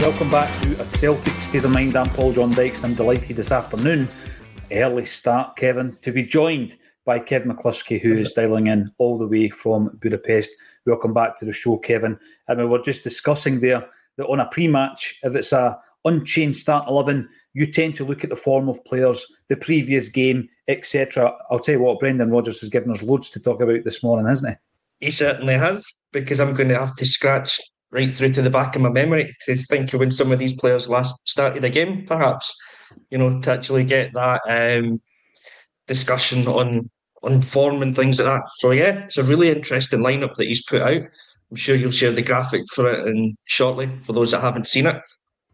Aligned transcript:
Welcome 0.00 0.30
back 0.30 0.62
to 0.62 0.80
a 0.80 0.86
Celtic 0.86 1.34
State 1.42 1.62
of 1.62 1.72
Mind. 1.72 1.94
I'm 1.94 2.08
Paul 2.08 2.32
John 2.32 2.52
Dykes 2.52 2.78
and 2.78 2.86
I'm 2.86 2.94
delighted 2.94 3.36
this 3.36 3.52
afternoon, 3.52 4.08
early 4.72 5.04
start, 5.04 5.56
Kevin, 5.56 5.94
to 6.00 6.10
be 6.10 6.22
joined 6.22 6.76
by 7.04 7.18
Kevin 7.18 7.52
McCluskie, 7.52 8.00
who 8.00 8.16
is 8.16 8.32
dialing 8.32 8.68
in 8.68 8.90
all 8.96 9.18
the 9.18 9.26
way 9.26 9.50
from 9.50 9.98
Budapest. 10.00 10.54
Welcome 10.86 11.12
back 11.12 11.38
to 11.38 11.44
the 11.44 11.52
show, 11.52 11.76
Kevin. 11.76 12.18
And 12.48 12.58
we 12.58 12.64
were 12.64 12.80
just 12.80 13.04
discussing 13.04 13.60
there 13.60 13.86
that 14.16 14.26
on 14.26 14.40
a 14.40 14.46
pre-match, 14.46 15.18
if 15.22 15.34
it's 15.34 15.52
a 15.52 15.78
unchanged 16.06 16.60
start 16.60 16.88
11, 16.88 17.28
you 17.52 17.70
tend 17.70 17.94
to 17.96 18.04
look 18.06 18.24
at 18.24 18.30
the 18.30 18.36
form 18.36 18.70
of 18.70 18.82
players, 18.86 19.26
the 19.50 19.56
previous 19.56 20.08
game, 20.08 20.48
etc. 20.66 21.36
I'll 21.50 21.60
tell 21.60 21.74
you 21.74 21.82
what, 21.82 22.00
Brendan 22.00 22.30
Rodgers 22.30 22.60
has 22.60 22.70
given 22.70 22.90
us 22.90 23.02
loads 23.02 23.28
to 23.30 23.38
talk 23.38 23.60
about 23.60 23.84
this 23.84 24.02
morning, 24.02 24.26
hasn't 24.26 24.56
he? 24.98 25.06
He 25.06 25.10
certainly 25.10 25.58
has, 25.58 25.86
because 26.10 26.40
I'm 26.40 26.54
going 26.54 26.70
to 26.70 26.78
have 26.78 26.96
to 26.96 27.04
scratch 27.04 27.60
right 27.92 28.14
through 28.14 28.32
to 28.32 28.42
the 28.42 28.50
back 28.50 28.76
of 28.76 28.82
my 28.82 28.88
memory 28.88 29.34
to 29.46 29.56
think 29.56 29.92
of 29.92 30.00
when 30.00 30.10
some 30.10 30.32
of 30.32 30.38
these 30.38 30.52
players 30.52 30.88
last 30.88 31.16
started 31.24 31.64
a 31.64 31.70
game, 31.70 32.06
perhaps, 32.06 32.56
you 33.10 33.18
know, 33.18 33.40
to 33.40 33.52
actually 33.52 33.84
get 33.84 34.12
that 34.14 34.40
um, 34.48 35.00
discussion 35.86 36.46
on 36.46 36.90
on 37.22 37.42
form 37.42 37.82
and 37.82 37.94
things 37.94 38.18
like 38.18 38.26
that. 38.26 38.48
So 38.56 38.70
yeah, 38.70 39.04
it's 39.04 39.18
a 39.18 39.24
really 39.24 39.50
interesting 39.50 40.00
lineup 40.00 40.34
that 40.36 40.46
he's 40.46 40.64
put 40.64 40.82
out. 40.82 41.02
I'm 41.50 41.56
sure 41.56 41.76
you'll 41.76 41.90
share 41.90 42.12
the 42.12 42.22
graphic 42.22 42.62
for 42.72 42.90
it 42.90 43.06
and 43.06 43.36
shortly 43.44 43.90
for 44.04 44.12
those 44.12 44.30
that 44.30 44.40
haven't 44.40 44.68
seen 44.68 44.86
it. 44.86 45.02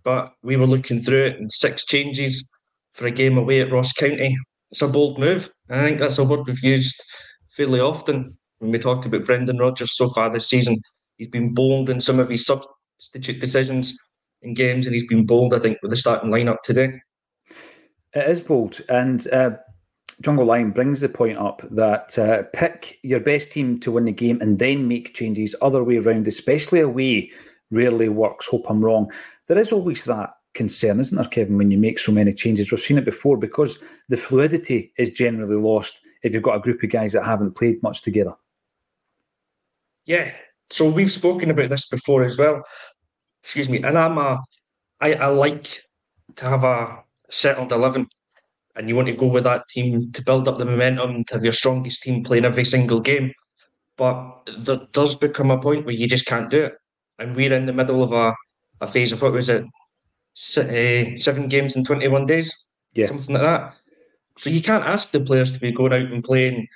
But 0.04 0.32
we 0.42 0.56
were 0.56 0.66
looking 0.66 1.00
through 1.00 1.24
it 1.24 1.40
and 1.40 1.50
six 1.50 1.84
changes 1.84 2.48
for 2.92 3.06
a 3.06 3.10
game 3.10 3.36
away 3.36 3.60
at 3.60 3.72
Ross 3.72 3.92
County. 3.92 4.36
It's 4.70 4.82
a 4.82 4.88
bold 4.88 5.18
move. 5.18 5.50
I 5.68 5.80
think 5.80 5.98
that's 5.98 6.18
a 6.18 6.24
word 6.24 6.46
we've 6.46 6.62
used 6.62 7.02
fairly 7.56 7.80
often 7.80 8.36
when 8.58 8.70
we 8.70 8.78
talk 8.78 9.04
about 9.04 9.24
Brendan 9.24 9.58
Rodgers 9.58 9.96
so 9.96 10.08
far 10.10 10.30
this 10.30 10.48
season. 10.48 10.78
He's 11.16 11.28
been 11.28 11.54
bold 11.54 11.90
in 11.90 12.00
some 12.00 12.18
of 12.18 12.28
his 12.28 12.44
substitute 12.46 13.40
decisions 13.40 13.98
in 14.42 14.54
games, 14.54 14.86
and 14.86 14.94
he's 14.94 15.06
been 15.06 15.26
bold, 15.26 15.54
I 15.54 15.58
think, 15.58 15.78
with 15.82 15.90
the 15.90 15.96
starting 15.96 16.30
lineup 16.30 16.62
today. 16.62 17.00
It 18.14 18.28
is 18.28 18.40
bold. 18.40 18.80
And 18.88 19.26
uh, 19.32 19.50
Jungle 20.20 20.46
Lion 20.46 20.70
brings 20.70 21.00
the 21.00 21.08
point 21.08 21.38
up 21.38 21.62
that 21.70 22.18
uh, 22.18 22.44
pick 22.52 22.98
your 23.02 23.20
best 23.20 23.52
team 23.52 23.78
to 23.80 23.92
win 23.92 24.04
the 24.04 24.12
game 24.12 24.40
and 24.40 24.58
then 24.58 24.88
make 24.88 25.14
changes. 25.14 25.54
Other 25.60 25.84
way 25.84 25.98
around, 25.98 26.26
especially 26.28 26.80
away, 26.80 27.30
rarely 27.70 28.08
works. 28.08 28.46
Hope 28.46 28.66
I'm 28.68 28.84
wrong. 28.84 29.10
There 29.46 29.58
is 29.58 29.72
always 29.72 30.04
that 30.04 30.30
concern, 30.54 31.00
isn't 31.00 31.16
there, 31.16 31.26
Kevin, 31.26 31.58
when 31.58 31.70
you 31.70 31.78
make 31.78 31.98
so 31.98 32.12
many 32.12 32.32
changes? 32.32 32.70
We've 32.70 32.80
seen 32.80 32.98
it 32.98 33.04
before 33.04 33.36
because 33.36 33.78
the 34.08 34.16
fluidity 34.16 34.92
is 34.96 35.10
generally 35.10 35.56
lost 35.56 35.98
if 36.22 36.32
you've 36.32 36.42
got 36.42 36.56
a 36.56 36.60
group 36.60 36.82
of 36.82 36.90
guys 36.90 37.12
that 37.12 37.24
haven't 37.24 37.52
played 37.52 37.82
much 37.82 38.02
together. 38.02 38.34
Yeah. 40.06 40.32
So 40.70 40.88
we've 40.88 41.12
spoken 41.12 41.50
about 41.50 41.70
this 41.70 41.86
before 41.88 42.24
as 42.24 42.38
well. 42.38 42.62
Excuse 43.42 43.68
me. 43.68 43.82
And 43.82 43.96
I'm 43.96 44.18
a, 44.18 44.38
I, 45.00 45.14
I 45.14 45.26
like 45.26 45.80
to 46.36 46.48
have 46.48 46.64
a 46.64 46.98
settled 47.30 47.72
11 47.72 48.08
and 48.76 48.88
you 48.88 48.96
want 48.96 49.08
to 49.08 49.14
go 49.14 49.26
with 49.26 49.44
that 49.44 49.68
team 49.68 50.12
to 50.12 50.22
build 50.22 50.48
up 50.48 50.58
the 50.58 50.64
momentum, 50.64 51.24
to 51.24 51.34
have 51.34 51.44
your 51.44 51.52
strongest 51.52 52.02
team 52.02 52.22
playing 52.22 52.44
every 52.44 52.64
single 52.64 53.00
game. 53.00 53.32
But 53.96 54.50
there 54.58 54.80
does 54.92 55.14
become 55.14 55.50
a 55.50 55.58
point 55.58 55.86
where 55.86 55.94
you 55.94 56.06
just 56.06 56.26
can't 56.26 56.50
do 56.50 56.64
it. 56.64 56.74
And 57.18 57.34
we're 57.34 57.54
in 57.54 57.64
the 57.64 57.72
middle 57.72 58.02
of 58.02 58.12
a, 58.12 58.34
a 58.82 58.86
phase 58.86 59.12
of 59.12 59.22
what 59.22 59.32
was 59.32 59.48
it, 59.48 59.64
uh, 59.64 61.16
seven 61.16 61.48
games 61.48 61.76
in 61.76 61.84
21 61.84 62.26
days? 62.26 62.70
Yeah. 62.94 63.06
Something 63.06 63.36
like 63.36 63.44
that. 63.44 63.74
So 64.36 64.50
you 64.50 64.62
can't 64.62 64.84
ask 64.84 65.10
the 65.10 65.20
players 65.20 65.52
to 65.52 65.60
be 65.60 65.72
going 65.72 65.94
out 65.94 66.12
and 66.12 66.22
playing 66.22 66.68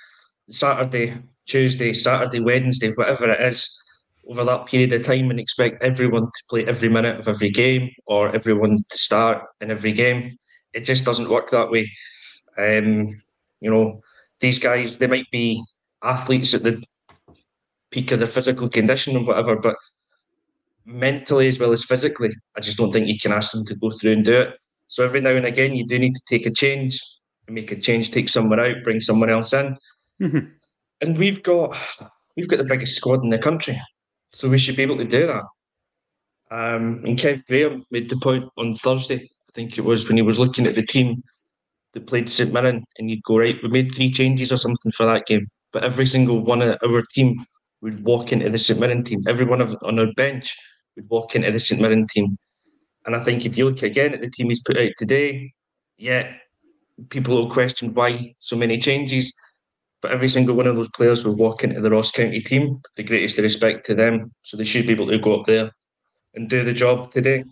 Saturday, 0.49 1.15
Tuesday, 1.45 1.93
Saturday, 1.93 2.39
Wednesday, 2.39 2.91
whatever 2.93 3.29
it 3.29 3.41
is, 3.41 3.80
over 4.29 4.43
that 4.43 4.65
period 4.65 4.93
of 4.93 5.03
time 5.03 5.29
and 5.29 5.39
expect 5.39 5.81
everyone 5.83 6.25
to 6.25 6.43
play 6.49 6.65
every 6.65 6.89
minute 6.89 7.19
of 7.19 7.27
every 7.27 7.49
game 7.49 7.89
or 8.05 8.33
everyone 8.35 8.83
to 8.89 8.97
start 8.97 9.43
in 9.59 9.71
every 9.71 9.91
game. 9.91 10.37
It 10.73 10.85
just 10.85 11.05
doesn't 11.05 11.29
work 11.29 11.49
that 11.49 11.71
way. 11.71 11.91
Um, 12.57 13.07
you 13.59 13.71
know, 13.71 14.01
these 14.39 14.59
guys, 14.59 14.97
they 14.97 15.07
might 15.07 15.29
be 15.31 15.61
athletes 16.03 16.53
at 16.53 16.63
the 16.63 16.81
peak 17.91 18.11
of 18.11 18.19
their 18.19 18.27
physical 18.27 18.69
condition 18.69 19.15
and 19.15 19.27
whatever, 19.27 19.55
but 19.55 19.75
mentally 20.85 21.47
as 21.47 21.59
well 21.59 21.71
as 21.71 21.83
physically, 21.83 22.31
I 22.55 22.61
just 22.61 22.77
don't 22.77 22.91
think 22.91 23.07
you 23.07 23.19
can 23.19 23.31
ask 23.31 23.51
them 23.51 23.65
to 23.65 23.75
go 23.75 23.91
through 23.91 24.13
and 24.13 24.25
do 24.25 24.41
it. 24.41 24.57
So 24.87 25.05
every 25.05 25.21
now 25.21 25.31
and 25.31 25.45
again, 25.45 25.75
you 25.75 25.85
do 25.85 25.99
need 25.99 26.15
to 26.15 26.21
take 26.27 26.45
a 26.45 26.51
change 26.51 26.99
and 27.47 27.55
make 27.55 27.71
a 27.71 27.79
change, 27.79 28.11
take 28.11 28.29
someone 28.29 28.59
out, 28.59 28.83
bring 28.83 28.99
someone 28.99 29.29
else 29.29 29.53
in. 29.53 29.77
Mm-hmm. 30.21 30.47
And 31.01 31.17
we've 31.17 31.41
got 31.43 31.77
we've 32.35 32.47
got 32.47 32.59
the 32.59 32.67
biggest 32.69 32.95
squad 32.95 33.23
in 33.23 33.29
the 33.29 33.37
country, 33.37 33.79
so 34.33 34.49
we 34.49 34.57
should 34.57 34.75
be 34.75 34.83
able 34.83 34.97
to 34.97 35.05
do 35.05 35.27
that. 35.27 35.43
Um, 36.51 37.03
and 37.05 37.17
Kev 37.17 37.45
Graham 37.47 37.85
made 37.91 38.09
the 38.09 38.17
point 38.17 38.45
on 38.57 38.73
Thursday, 38.73 39.15
I 39.15 39.51
think 39.53 39.77
it 39.77 39.85
was 39.85 40.07
when 40.07 40.17
he 40.17 40.21
was 40.23 40.39
looking 40.39 40.65
at 40.65 40.75
the 40.75 40.85
team 40.85 41.21
that 41.93 42.07
played 42.07 42.29
St 42.29 42.51
Mirren, 42.51 42.83
and 42.97 43.09
you'd 43.09 43.23
go 43.23 43.37
right. 43.37 43.57
We 43.63 43.69
made 43.69 43.93
three 43.93 44.11
changes 44.11 44.51
or 44.51 44.57
something 44.57 44.91
for 44.91 45.05
that 45.05 45.25
game, 45.25 45.47
but 45.73 45.83
every 45.83 46.05
single 46.05 46.39
one 46.39 46.61
of 46.61 46.77
our 46.83 47.03
team 47.13 47.45
would 47.81 48.03
walk 48.03 48.31
into 48.31 48.49
the 48.49 48.57
St 48.57 48.79
Mirren 48.79 49.03
team. 49.03 49.23
Every 49.27 49.45
one 49.45 49.61
of 49.61 49.75
on 49.81 49.99
our 49.99 50.11
bench 50.13 50.55
would 50.95 51.09
walk 51.09 51.35
into 51.35 51.51
the 51.51 51.59
St 51.59 51.81
Mirren 51.81 52.07
team. 52.07 52.27
And 53.05 53.15
I 53.15 53.19
think 53.19 53.45
if 53.45 53.57
you 53.57 53.65
look 53.65 53.83
again 53.83 54.13
at 54.13 54.21
the 54.21 54.29
team 54.29 54.49
he's 54.49 54.61
put 54.61 54.77
out 54.77 54.91
today, 54.97 55.53
yeah, 55.97 56.33
people 57.09 57.35
will 57.35 57.49
question 57.49 57.93
why 57.93 58.33
so 58.37 58.55
many 58.55 58.77
changes. 58.77 59.33
But 60.01 60.11
every 60.11 60.29
single 60.29 60.55
one 60.55 60.67
of 60.67 60.75
those 60.75 60.89
players 60.89 61.23
will 61.23 61.35
walk 61.35 61.63
into 61.63 61.81
the 61.81 61.91
Ross 61.91 62.11
County 62.11 62.41
team. 62.41 62.73
with 62.73 62.95
The 62.95 63.03
greatest 63.03 63.37
respect 63.37 63.85
to 63.87 63.95
them, 63.95 64.33
so 64.41 64.57
they 64.57 64.63
should 64.63 64.87
be 64.87 64.93
able 64.93 65.07
to 65.07 65.17
go 65.17 65.39
up 65.39 65.45
there 65.45 65.71
and 66.33 66.49
do 66.49 66.63
the 66.63 66.73
job 66.73 67.11
today. 67.11 67.43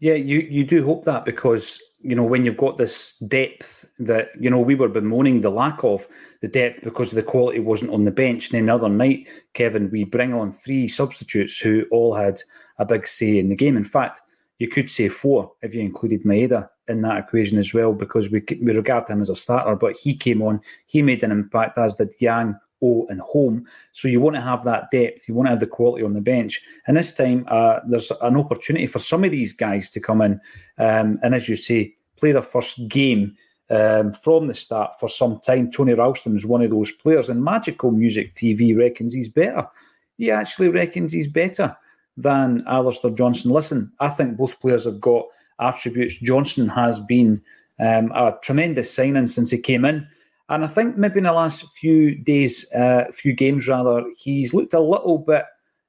Yeah, 0.00 0.14
you, 0.14 0.38
you 0.38 0.64
do 0.64 0.84
hope 0.84 1.04
that 1.04 1.24
because 1.24 1.80
you 2.00 2.14
know, 2.14 2.24
when 2.24 2.44
you've 2.44 2.56
got 2.56 2.76
this 2.76 3.14
depth 3.26 3.84
that, 3.98 4.28
you 4.38 4.48
know, 4.48 4.60
we 4.60 4.76
were 4.76 4.88
bemoaning 4.88 5.40
the 5.40 5.50
lack 5.50 5.82
of 5.82 6.06
the 6.42 6.48
depth 6.48 6.82
because 6.82 7.10
the 7.10 7.22
quality 7.22 7.58
wasn't 7.58 7.90
on 7.90 8.04
the 8.04 8.12
bench. 8.12 8.48
And 8.50 8.54
then 8.54 8.66
the 8.66 8.74
other 8.74 8.88
night, 8.88 9.28
Kevin, 9.54 9.90
we 9.90 10.04
bring 10.04 10.32
on 10.32 10.52
three 10.52 10.86
substitutes 10.86 11.58
who 11.58 11.86
all 11.90 12.14
had 12.14 12.40
a 12.78 12.84
big 12.84 13.06
say 13.08 13.38
in 13.38 13.48
the 13.48 13.56
game. 13.56 13.76
In 13.76 13.84
fact, 13.84 14.22
you 14.58 14.68
could 14.68 14.90
say 14.90 15.08
four 15.08 15.52
if 15.62 15.74
you 15.74 15.80
included 15.80 16.24
Maeda 16.24 16.68
in 16.88 17.02
that 17.02 17.18
equation 17.18 17.58
as 17.58 17.72
well, 17.72 17.92
because 17.92 18.30
we, 18.30 18.42
we 18.62 18.72
regard 18.72 19.08
him 19.08 19.22
as 19.22 19.28
a 19.28 19.34
starter, 19.34 19.76
but 19.76 19.96
he 19.96 20.16
came 20.16 20.42
on, 20.42 20.60
he 20.86 21.02
made 21.02 21.22
an 21.22 21.30
impact, 21.30 21.78
as 21.78 21.94
did 21.94 22.14
Yang, 22.18 22.56
O, 22.82 23.06
and 23.08 23.20
Holm. 23.20 23.66
So 23.92 24.08
you 24.08 24.20
want 24.20 24.36
to 24.36 24.42
have 24.42 24.64
that 24.64 24.90
depth, 24.90 25.28
you 25.28 25.34
want 25.34 25.46
to 25.46 25.50
have 25.50 25.60
the 25.60 25.66
quality 25.66 26.04
on 26.04 26.14
the 26.14 26.20
bench. 26.20 26.60
And 26.86 26.96
this 26.96 27.12
time, 27.12 27.44
uh, 27.48 27.80
there's 27.86 28.10
an 28.22 28.36
opportunity 28.36 28.86
for 28.86 28.98
some 28.98 29.24
of 29.24 29.30
these 29.30 29.52
guys 29.52 29.90
to 29.90 30.00
come 30.00 30.22
in 30.22 30.40
um, 30.78 31.18
and, 31.22 31.34
as 31.34 31.48
you 31.48 31.56
say, 31.56 31.94
play 32.16 32.32
their 32.32 32.42
first 32.42 32.88
game 32.88 33.36
um, 33.70 34.12
from 34.12 34.46
the 34.46 34.54
start 34.54 34.98
for 34.98 35.08
some 35.08 35.40
time. 35.40 35.70
Tony 35.70 35.94
Ralston 35.94 36.36
is 36.36 36.46
one 36.46 36.62
of 36.62 36.70
those 36.70 36.90
players, 36.90 37.28
and 37.28 37.44
Magical 37.44 37.90
Music 37.90 38.34
TV 38.34 38.76
reckons 38.76 39.14
he's 39.14 39.28
better. 39.28 39.68
He 40.16 40.30
actually 40.30 40.68
reckons 40.68 41.12
he's 41.12 41.28
better 41.28 41.76
than 42.18 42.64
Alistair 42.66 43.12
Johnston. 43.12 43.52
Listen, 43.52 43.92
I 44.00 44.08
think 44.08 44.36
both 44.36 44.60
players 44.60 44.84
have 44.84 45.00
got 45.00 45.26
attributes. 45.60 46.18
Johnston 46.18 46.68
has 46.68 47.00
been 47.00 47.40
um, 47.78 48.10
a 48.12 48.36
tremendous 48.42 48.92
signing 48.92 49.28
since 49.28 49.50
he 49.50 49.58
came 49.58 49.84
in. 49.84 50.06
And 50.48 50.64
I 50.64 50.66
think 50.66 50.96
maybe 50.96 51.18
in 51.18 51.24
the 51.24 51.32
last 51.32 51.64
few 51.76 52.14
days, 52.16 52.70
uh, 52.72 53.04
few 53.12 53.34
games 53.34 53.68
rather, 53.68 54.04
he's 54.16 54.52
looked 54.52 54.74
a 54.74 54.80
little 54.80 55.18
bit, 55.18 55.44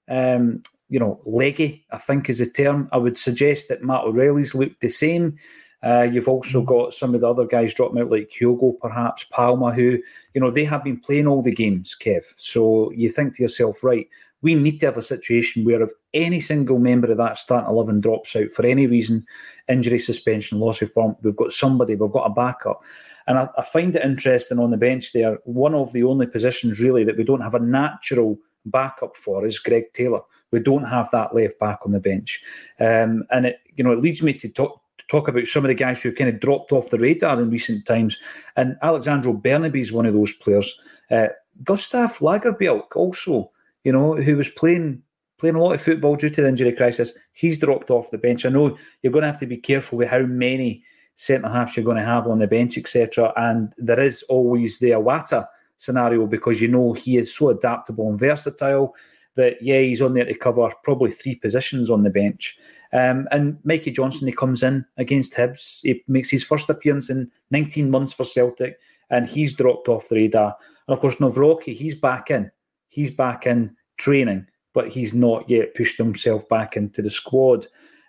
um, 0.07 0.61
you 0.89 0.99
know, 0.99 1.19
leggy, 1.25 1.85
I 1.91 1.97
think 1.97 2.29
is 2.29 2.39
the 2.39 2.45
term. 2.45 2.89
I 2.91 2.97
would 2.97 3.17
suggest 3.17 3.69
that 3.69 3.83
Matt 3.83 4.03
O'Riley's 4.03 4.53
looked 4.53 4.81
the 4.81 4.89
same. 4.89 5.37
Uh, 5.81 6.07
you've 6.11 6.27
also 6.27 6.61
mm. 6.61 6.65
got 6.65 6.93
some 6.93 7.15
of 7.15 7.21
the 7.21 7.29
other 7.29 7.45
guys 7.45 7.73
dropping 7.73 8.01
out, 8.01 8.11
like 8.11 8.29
Kyogo, 8.29 8.77
perhaps 8.81 9.23
Palma, 9.23 9.73
who, 9.73 9.97
you 10.33 10.41
know, 10.41 10.51
they 10.51 10.65
have 10.65 10.83
been 10.83 10.99
playing 10.99 11.25
all 11.25 11.41
the 11.41 11.55
games, 11.55 11.95
Kev. 11.99 12.25
So 12.35 12.91
you 12.91 13.09
think 13.09 13.35
to 13.35 13.43
yourself, 13.43 13.81
right, 13.81 14.07
we 14.41 14.55
need 14.55 14.79
to 14.79 14.85
have 14.85 14.97
a 14.97 15.01
situation 15.01 15.65
where 15.65 15.81
if 15.81 15.91
any 16.13 16.39
single 16.39 16.79
member 16.79 17.11
of 17.11 17.17
that 17.17 17.37
starting 17.37 17.69
11 17.69 18.01
drops 18.01 18.35
out 18.35 18.49
for 18.51 18.65
any 18.65 18.87
reason, 18.87 19.25
injury, 19.67 19.99
suspension, 19.99 20.59
loss 20.59 20.81
of 20.81 20.91
form, 20.91 21.15
we've 21.21 21.35
got 21.35 21.51
somebody, 21.51 21.95
we've 21.95 22.11
got 22.11 22.29
a 22.29 22.33
backup. 22.33 22.81
And 23.27 23.37
I, 23.37 23.49
I 23.57 23.63
find 23.63 23.95
it 23.95 24.03
interesting 24.03 24.59
on 24.59 24.71
the 24.71 24.77
bench 24.77 25.13
there. 25.13 25.39
One 25.43 25.75
of 25.75 25.91
the 25.91 26.03
only 26.03 26.25
positions 26.25 26.79
really 26.79 27.03
that 27.03 27.17
we 27.17 27.23
don't 27.23 27.41
have 27.41 27.55
a 27.55 27.59
natural 27.59 28.39
backup 28.65 29.17
for 29.17 29.45
is 29.45 29.59
Greg 29.59 29.91
Taylor. 29.93 30.21
We 30.51 30.59
don't 30.59 30.85
have 30.85 31.11
that 31.11 31.35
left 31.35 31.59
back 31.59 31.79
on 31.85 31.91
the 31.91 31.99
bench, 31.99 32.41
um, 32.79 33.23
and 33.29 33.45
it 33.45 33.59
you 33.75 33.83
know 33.83 33.91
it 33.91 33.99
leads 33.99 34.23
me 34.23 34.33
to 34.33 34.49
talk 34.49 34.81
talk 35.07 35.27
about 35.27 35.47
some 35.47 35.63
of 35.63 35.69
the 35.69 35.75
guys 35.75 36.01
who 36.01 36.09
have 36.09 36.17
kind 36.17 36.29
of 36.29 36.39
dropped 36.39 36.71
off 36.71 36.89
the 36.89 36.97
radar 36.97 37.41
in 37.41 37.49
recent 37.49 37.85
times. 37.85 38.17
And 38.55 38.77
Alexandro 38.81 39.33
Bernabei 39.33 39.81
is 39.81 39.91
one 39.91 40.05
of 40.05 40.13
those 40.13 40.33
players. 40.33 40.79
Uh, 41.11 41.27
Gustav 41.63 42.17
Lagerbielke 42.19 42.95
also, 42.95 43.51
you 43.83 43.91
know, 43.91 44.15
who 44.15 44.35
was 44.35 44.49
playing 44.49 45.01
playing 45.39 45.55
a 45.55 45.61
lot 45.61 45.73
of 45.73 45.81
football 45.81 46.15
due 46.15 46.29
to 46.29 46.41
the 46.41 46.49
injury 46.49 46.73
crisis. 46.73 47.13
He's 47.31 47.57
dropped 47.57 47.89
off 47.89 48.11
the 48.11 48.17
bench. 48.17 48.45
I 48.45 48.49
know 48.49 48.77
you're 49.01 49.13
going 49.13 49.23
to 49.23 49.29
have 49.29 49.39
to 49.39 49.45
be 49.45 49.57
careful 49.57 49.97
with 49.97 50.09
how 50.09 50.21
many 50.21 50.83
centre 51.15 51.49
halves 51.49 51.75
you're 51.75 51.85
going 51.85 51.97
to 51.97 52.03
have 52.03 52.27
on 52.27 52.39
the 52.39 52.47
bench, 52.47 52.77
etc. 52.77 53.33
And 53.37 53.73
there 53.77 53.99
is 53.99 54.23
always 54.23 54.79
the 54.79 54.91
Iwata 54.91 55.47
scenario 55.77 56.27
because 56.27 56.59
you 56.59 56.67
know 56.67 56.93
he 56.93 57.17
is 57.17 57.33
so 57.33 57.49
adaptable 57.49 58.09
and 58.09 58.19
versatile 58.19 58.93
that 59.35 59.61
yeah, 59.61 59.79
he's 59.79 60.01
on 60.01 60.13
there 60.13 60.25
to 60.25 60.33
cover 60.33 60.69
probably 60.83 61.11
three 61.11 61.35
positions 61.35 61.89
on 61.89 62.03
the 62.03 62.09
bench. 62.09 62.57
Um, 62.91 63.27
and 63.31 63.57
Mikey 63.63 63.91
Johnston, 63.91 64.27
he 64.27 64.33
comes 64.33 64.63
in 64.63 64.85
against 64.97 65.33
Hibs. 65.33 65.79
He 65.83 66.03
makes 66.07 66.29
his 66.29 66.43
first 66.43 66.69
appearance 66.69 67.09
in 67.09 67.31
19 67.51 67.89
months 67.89 68.11
for 68.11 68.25
Celtic, 68.25 68.79
and 69.09 69.27
he's 69.27 69.53
dropped 69.53 69.87
off 69.87 70.09
the 70.09 70.15
radar. 70.15 70.57
And 70.87 70.93
of 70.93 70.99
course, 70.99 71.17
Nawrocki, 71.17 71.73
he's 71.73 71.95
back 71.95 72.31
in. 72.31 72.51
He's 72.89 73.11
back 73.11 73.47
in 73.47 73.75
training, 73.97 74.47
but 74.73 74.89
he's 74.89 75.13
not 75.13 75.49
yet 75.49 75.75
pushed 75.75 75.97
himself 75.97 76.47
back 76.49 76.75
into 76.75 77.01
the 77.01 77.09
squad. 77.09 77.67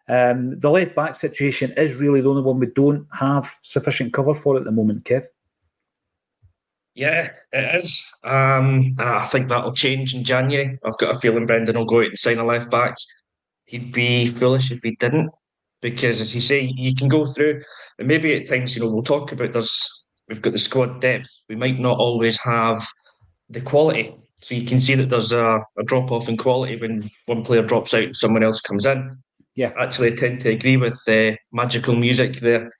Um, 0.08 0.58
the 0.58 0.70
left 0.70 0.96
back 0.96 1.14
situation 1.14 1.72
is 1.76 1.94
really 1.94 2.20
the 2.20 2.30
only 2.30 2.42
one 2.42 2.58
we 2.58 2.66
don't 2.74 3.06
have 3.12 3.54
sufficient 3.62 4.12
cover 4.12 4.34
for 4.34 4.56
at 4.56 4.64
the 4.64 4.72
moment, 4.72 5.04
Kev. 5.04 5.24
Yeah, 6.94 7.30
it 7.52 7.84
is. 7.84 8.12
Um, 8.24 8.96
I 8.98 9.24
think 9.26 9.48
that'll 9.48 9.72
change 9.72 10.14
in 10.14 10.24
January. 10.24 10.78
I've 10.84 10.98
got 10.98 11.14
a 11.14 11.18
feeling 11.20 11.46
Brendan 11.46 11.76
will 11.76 11.84
go 11.84 12.00
out 12.00 12.06
and 12.06 12.18
sign 12.18 12.38
a 12.38 12.44
left 12.44 12.70
back. 12.70 12.96
He'd 13.66 13.92
be 13.92 14.26
foolish 14.26 14.72
if 14.72 14.80
he 14.82 14.96
didn't, 14.96 15.30
because 15.80 16.20
as 16.20 16.34
you 16.34 16.40
say, 16.40 16.72
you 16.76 16.94
can 16.94 17.08
go 17.08 17.26
through, 17.26 17.62
and 17.98 18.08
maybe 18.08 18.34
at 18.34 18.48
times, 18.48 18.74
you 18.74 18.82
know, 18.82 18.90
we'll 18.90 19.04
talk 19.04 19.30
about 19.30 19.52
this. 19.52 20.06
We've 20.28 20.42
got 20.42 20.52
the 20.52 20.58
squad 20.58 21.00
depth. 21.00 21.28
We 21.48 21.54
might 21.54 21.78
not 21.78 21.98
always 21.98 22.36
have 22.38 22.84
the 23.48 23.60
quality. 23.60 24.16
So 24.42 24.54
you 24.54 24.66
can 24.66 24.80
see 24.80 24.94
that 24.94 25.08
there's 25.08 25.32
a, 25.32 25.60
a 25.78 25.82
drop 25.84 26.10
off 26.10 26.28
in 26.28 26.36
quality 26.36 26.76
when 26.76 27.10
one 27.26 27.44
player 27.44 27.62
drops 27.62 27.92
out 27.92 28.04
and 28.04 28.16
someone 28.16 28.42
else 28.42 28.60
comes 28.60 28.86
in. 28.86 29.18
Yeah, 29.54 29.72
actually, 29.78 30.12
I 30.12 30.16
tend 30.16 30.40
to 30.42 30.50
agree 30.50 30.76
with 30.76 30.98
the 31.06 31.36
magical 31.52 31.94
music 31.94 32.36
there. 32.36 32.72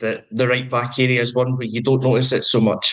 That 0.00 0.26
the 0.30 0.46
right 0.46 0.68
back 0.68 0.98
area 0.98 1.22
is 1.22 1.34
one 1.34 1.56
where 1.56 1.66
you 1.66 1.80
don't 1.80 2.02
notice 2.02 2.30
it 2.32 2.44
so 2.44 2.60
much. 2.60 2.92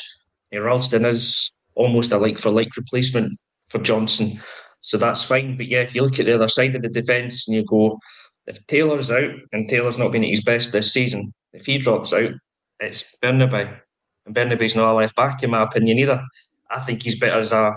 Uh, 0.56 0.62
Ralston 0.62 1.04
is 1.04 1.52
almost 1.75 2.14
a 2.14 2.18
like 2.18 2.40
for 2.40 2.50
like 2.50 2.78
replacement 2.78 3.36
for 3.68 3.80
Johnston, 3.80 4.42
so 4.80 4.98
that's 4.98 5.22
fine. 5.22 5.58
But 5.58 5.68
yeah, 5.68 5.81
if 5.81 5.94
you 5.94 6.02
look 6.02 6.18
at 6.20 6.28
the 6.28 6.36
other 6.36 6.48
side 6.48 6.75
of 6.75 6.81
the 6.81 6.88
defence 6.88 7.46
and 7.46 7.58
you 7.58 7.66
go, 7.66 8.00
if 8.48 8.66
Taylor's 8.68 9.12
out 9.12 9.31
and 9.52 9.68
Taylor's 9.68 9.98
not 9.98 10.14
been 10.14 10.24
at 10.24 10.30
his 10.30 10.46
best 10.46 10.72
this 10.72 10.94
season, 10.94 11.34
if 11.52 11.66
he 11.66 11.78
drops 11.78 12.14
out, 12.14 12.31
it's 12.80 13.16
Bernabei. 13.22 13.78
And 14.25 14.36
Bernabei's 14.36 14.75
not 14.75 14.92
a 14.92 14.94
left 14.94 15.18
back, 15.18 15.44
in 15.44 15.52
my 15.52 15.64
opinion, 15.64 16.00
either. 16.00 16.24
I 16.70 16.80
think 16.81 17.04
he's 17.04 17.20
better 17.20 17.42
as 17.42 17.52
a 17.52 17.74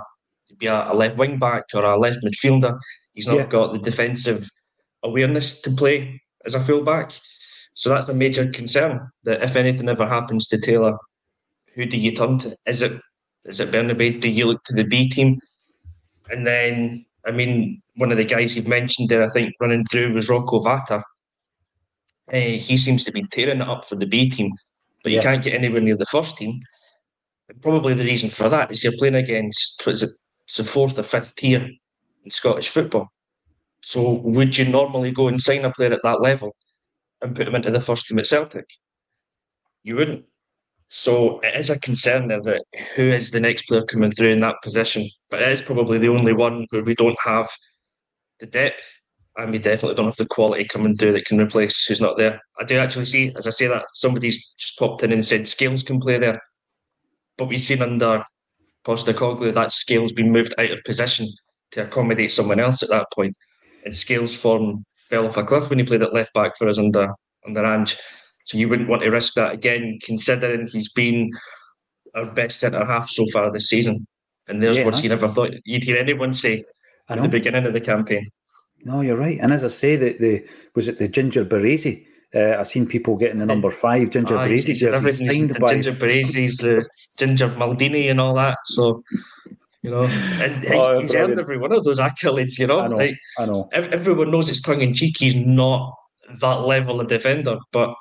be 0.59 0.67
a, 0.67 0.93
left 0.93 1.17
wing 1.17 1.39
back 1.39 1.65
or 1.75 1.85
a 1.85 1.99
left 1.99 2.19
midfielder. 2.25 2.79
He's 3.15 3.27
not 3.27 3.37
yeah. 3.37 3.47
got 3.47 3.73
the 3.73 3.79
defensive 3.79 4.49
awareness 5.03 5.61
to 5.63 5.71
play 5.71 6.21
as 6.45 6.55
a 6.55 6.61
fullback. 6.61 7.13
So 7.75 7.91
that's 7.91 8.09
a 8.09 8.15
major 8.15 8.51
concern 8.51 9.01
that 9.25 9.43
if 9.43 9.57
anything 9.57 9.89
ever 9.89 10.07
happens 10.07 10.47
to 10.49 10.61
Taylor, 10.61 10.97
who 11.75 11.85
do 11.87 11.97
you 11.97 12.13
turn 12.13 12.39
to? 12.39 12.57
Is 12.67 12.83
it 12.83 13.01
is 13.45 13.61
it 13.61 13.71
Bernabei? 13.71 14.21
Do 14.21 14.29
you 14.29 14.47
look 14.47 14.65
to 14.65 14.75
the 14.75 14.85
B 14.85 15.09
team? 15.09 15.39
And 16.31 16.47
then, 16.47 17.05
I 17.27 17.31
mean, 17.31 17.81
one 17.97 18.11
of 18.11 18.19
the 18.19 18.25
guys 18.25 18.57
you've 18.57 18.67
mentioned 18.67 19.09
there, 19.09 19.23
I 19.23 19.29
think 19.29 19.55
running 19.61 19.85
through 19.85 20.15
was 20.15 20.29
Rocco 20.29 20.61
Vata. 20.61 21.03
Uh, 22.33 22.37
he 22.37 22.77
seems 22.77 23.05
to 23.05 23.13
be 23.13 23.25
tearing 23.31 23.61
it 23.61 23.69
up 23.69 23.85
for 23.85 23.95
the 23.95 24.07
B 24.07 24.29
team, 24.29 24.53
but 25.05 25.13
yeah. 25.13 25.19
you 25.19 25.23
can't 25.23 25.45
get 25.45 25.55
anywhere 25.55 25.81
near 25.81 25.97
the 25.97 26.07
first 26.07 26.37
team. 26.37 26.59
And 27.49 27.63
probably 27.63 27.95
the 27.95 28.05
reason 28.05 28.31
for 28.31 28.49
that 28.49 28.73
is 28.73 28.83
you're 28.83 28.97
playing 28.99 29.15
against 29.15 29.83
what 29.87 29.93
is 29.93 30.03
it, 30.03 30.11
it's 30.47 30.57
the 30.57 30.65
fourth 30.65 30.99
or 30.99 31.03
fifth 31.03 31.35
tier 31.35 31.69
in 32.25 32.31
Scottish 32.31 32.69
football. 32.69 33.09
So 33.83 34.13
would 34.13 34.57
you 34.57 34.65
normally 34.65 35.11
go 35.11 35.29
and 35.29 35.41
sign 35.41 35.65
a 35.65 35.73
player 35.73 35.93
at 35.93 36.03
that 36.05 36.21
level 36.21 36.55
and 37.21 37.35
put 37.35 37.45
them 37.45 37.55
into 37.57 37.71
the 37.71 37.81
first 37.81 38.07
team 38.07 38.19
at 38.19 38.27
Celtic? 38.27 38.67
You 39.83 39.97
wouldn't. 39.97 40.25
So 40.89 41.41
it 41.41 41.57
is 41.57 41.71
a 41.71 41.81
concern 41.81 42.29
there 42.29 42.41
that 42.43 42.65
who 42.95 43.03
is 43.03 43.31
the 43.31 43.41
next 43.41 43.67
player 43.67 43.85
coming 43.85 44.13
through 44.13 44.31
in 44.31 44.41
that 44.41 44.63
position. 44.63 45.09
But 45.31 45.43
it 45.43 45.51
is 45.51 45.63
probably 45.63 45.99
the 45.99 46.09
only 46.09 46.33
one 46.33 46.67
where 46.71 46.85
we 46.85 46.95
don't 46.95 47.19
have 47.25 47.49
the 48.39 48.47
depth 48.47 48.85
and 49.37 49.51
we 49.51 49.59
definitely 49.59 49.97
don't 49.97 50.07
have 50.07 50.17
the 50.17 50.27
quality 50.27 50.65
coming 50.65 50.97
through 50.97 51.13
that 51.13 51.27
can 51.27 51.41
replace 51.41 51.85
who's 51.85 52.01
not 52.01 52.17
there. 52.17 52.41
I 52.61 52.65
do 52.65 52.79
actually 52.79 53.05
see, 53.07 53.33
as 53.37 53.49
I 53.49 53.51
say 53.51 53.67
that, 53.67 53.85
somebody's 53.95 54.55
just 54.57 54.79
popped 54.79 55.03
in 55.03 55.13
and 55.13 55.25
said 55.25 55.49
Scales 55.49 55.83
can 55.83 56.01
play 56.01 56.19
there. 56.19 56.41
But 57.37 57.49
we've 57.49 57.61
seen 57.61 57.83
under 57.83 58.25
Postecoglou 58.87 59.53
that 59.53 59.73
Scales 59.73 60.13
been 60.13 60.31
moved 60.31 60.55
out 60.59 60.71
of 60.71 60.85
position 60.85 61.27
to 61.73 61.83
accommodate 61.85 62.31
someone 62.31 62.61
else 62.61 62.83
at 62.83 62.91
that 62.91 63.07
point 63.13 63.35
and 63.87 63.95
Scales' 63.95 64.37
form 64.37 64.85
fell 64.97 65.27
off 65.27 65.37
a 65.37 65.45
cliff 65.45 65.71
when 65.71 65.79
he 65.79 65.85
played 65.85 66.03
at 66.03 66.13
left 66.13 66.35
back 66.35 66.59
for 66.59 66.69
us 66.69 66.79
under 66.79 67.15
under 67.47 67.65
Ange. 67.65 67.97
So 68.45 68.59
you 68.59 68.69
wouldn't 68.69 68.89
want 68.89 69.03
to 69.03 69.11
risk 69.11 69.35
that 69.35 69.55
again, 69.55 69.99
considering 70.03 70.67
he's 70.67 70.93
been 70.93 71.31
our 72.15 72.27
best 72.27 72.61
centre 72.61 72.85
half 72.85 73.09
so 73.09 73.25
far 73.33 73.51
this 73.53 73.69
season. 73.69 74.07
And 74.49 74.63
there's 74.63 74.79
yeah, 74.79 74.85
words 74.85 75.03
you 75.03 75.09
never 75.09 75.29
thought 75.29 75.53
you'd 75.65 75.85
hear 75.85 75.97
anyone 75.97 76.33
say 76.33 76.65
at 77.09 77.23
the 77.23 77.29
beginning 77.29 77.67
of 77.67 77.73
the 77.73 77.81
campaign. 77.81 78.29
No, 78.85 79.01
you're 79.01 79.17
right. 79.17 79.39
And 79.41 79.53
as 79.53 79.65
I 79.65 79.69
say, 79.69 79.97
that 79.97 80.19
the 80.19 80.45
was 80.75 80.89
it 80.89 80.99
the 80.99 81.09
Ginger 81.09 81.45
Baresi? 81.45 82.07
Uh, 82.35 82.57
I've 82.59 82.67
seen 82.67 82.87
people 82.87 83.17
getting 83.17 83.39
the 83.39 83.47
number 83.47 83.71
five 83.71 84.11
Ginger 84.11 84.37
ah, 84.37 84.47
Baresi 84.47 84.77
signed 84.77 85.59
by 85.59 85.75
Ginger 85.75 85.93
Baresi's 85.93 86.59
the 86.59 86.87
Ginger 87.17 87.49
Maldini 87.51 88.11
and 88.11 88.21
all 88.21 88.35
that. 88.35 88.59
So 88.65 89.03
you 89.83 89.91
know, 89.91 90.03
and 90.43 90.67
oh, 90.75 91.01
he's 91.01 91.15
earned 91.15 91.39
every 91.39 91.59
one 91.59 91.73
of 91.73 91.85
those 91.85 92.01
accolades. 92.01 92.59
You 92.59 92.67
know, 92.67 92.81
I 92.81 92.89
know. 92.89 92.97
Like, 92.97 93.17
I 93.39 93.47
know. 93.47 93.69
Everyone 93.73 94.31
knows 94.31 94.49
it's 94.49 94.61
tongue 94.61 94.81
in 94.81 94.93
cheek. 94.93 95.17
He's 95.19 95.37
not 95.37 95.95
that 96.41 96.63
level 96.63 97.01
of 97.01 97.07
defender, 97.07 97.59
but 97.73 97.95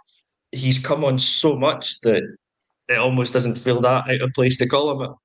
he's 0.51 0.79
come 0.79 1.05
on 1.05 1.19
so 1.19 1.55
much 1.55 1.99
that 2.01 2.23
it 2.89 2.97
almost 2.97 3.33
doesn't 3.33 3.57
feel 3.57 3.81
that 3.81 4.09
out 4.09 4.21
of 4.21 4.33
place 4.33 4.57
to 4.57 4.67
call 4.67 4.91
him 4.91 5.11
it. 5.11 5.15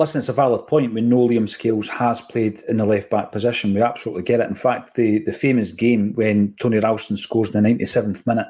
Listen, 0.00 0.20
it's 0.20 0.30
a 0.30 0.32
valid 0.32 0.66
point. 0.66 0.94
When 0.94 1.10
no 1.10 1.28
Liam 1.28 1.46
Scales 1.46 1.86
has 1.90 2.22
played 2.22 2.62
in 2.70 2.78
the 2.78 2.86
left 2.86 3.10
back 3.10 3.32
position, 3.32 3.74
we 3.74 3.82
absolutely 3.82 4.22
get 4.22 4.40
it. 4.40 4.48
In 4.48 4.54
fact, 4.54 4.94
the, 4.94 5.18
the 5.24 5.32
famous 5.34 5.72
game 5.72 6.14
when 6.14 6.54
Tony 6.58 6.78
Ralston 6.78 7.18
scores 7.18 7.54
in 7.54 7.62
the 7.62 7.68
97th 7.68 8.26
minute 8.26 8.46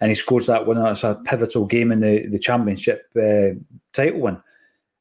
and 0.00 0.10
he 0.10 0.14
scores 0.14 0.46
that 0.46 0.66
winner. 0.66 0.90
It's 0.90 1.04
a 1.04 1.20
pivotal 1.26 1.66
game 1.66 1.92
in 1.92 2.00
the 2.00 2.26
the 2.28 2.38
championship 2.38 3.10
uh, 3.14 3.60
title 3.92 4.20
win. 4.20 4.42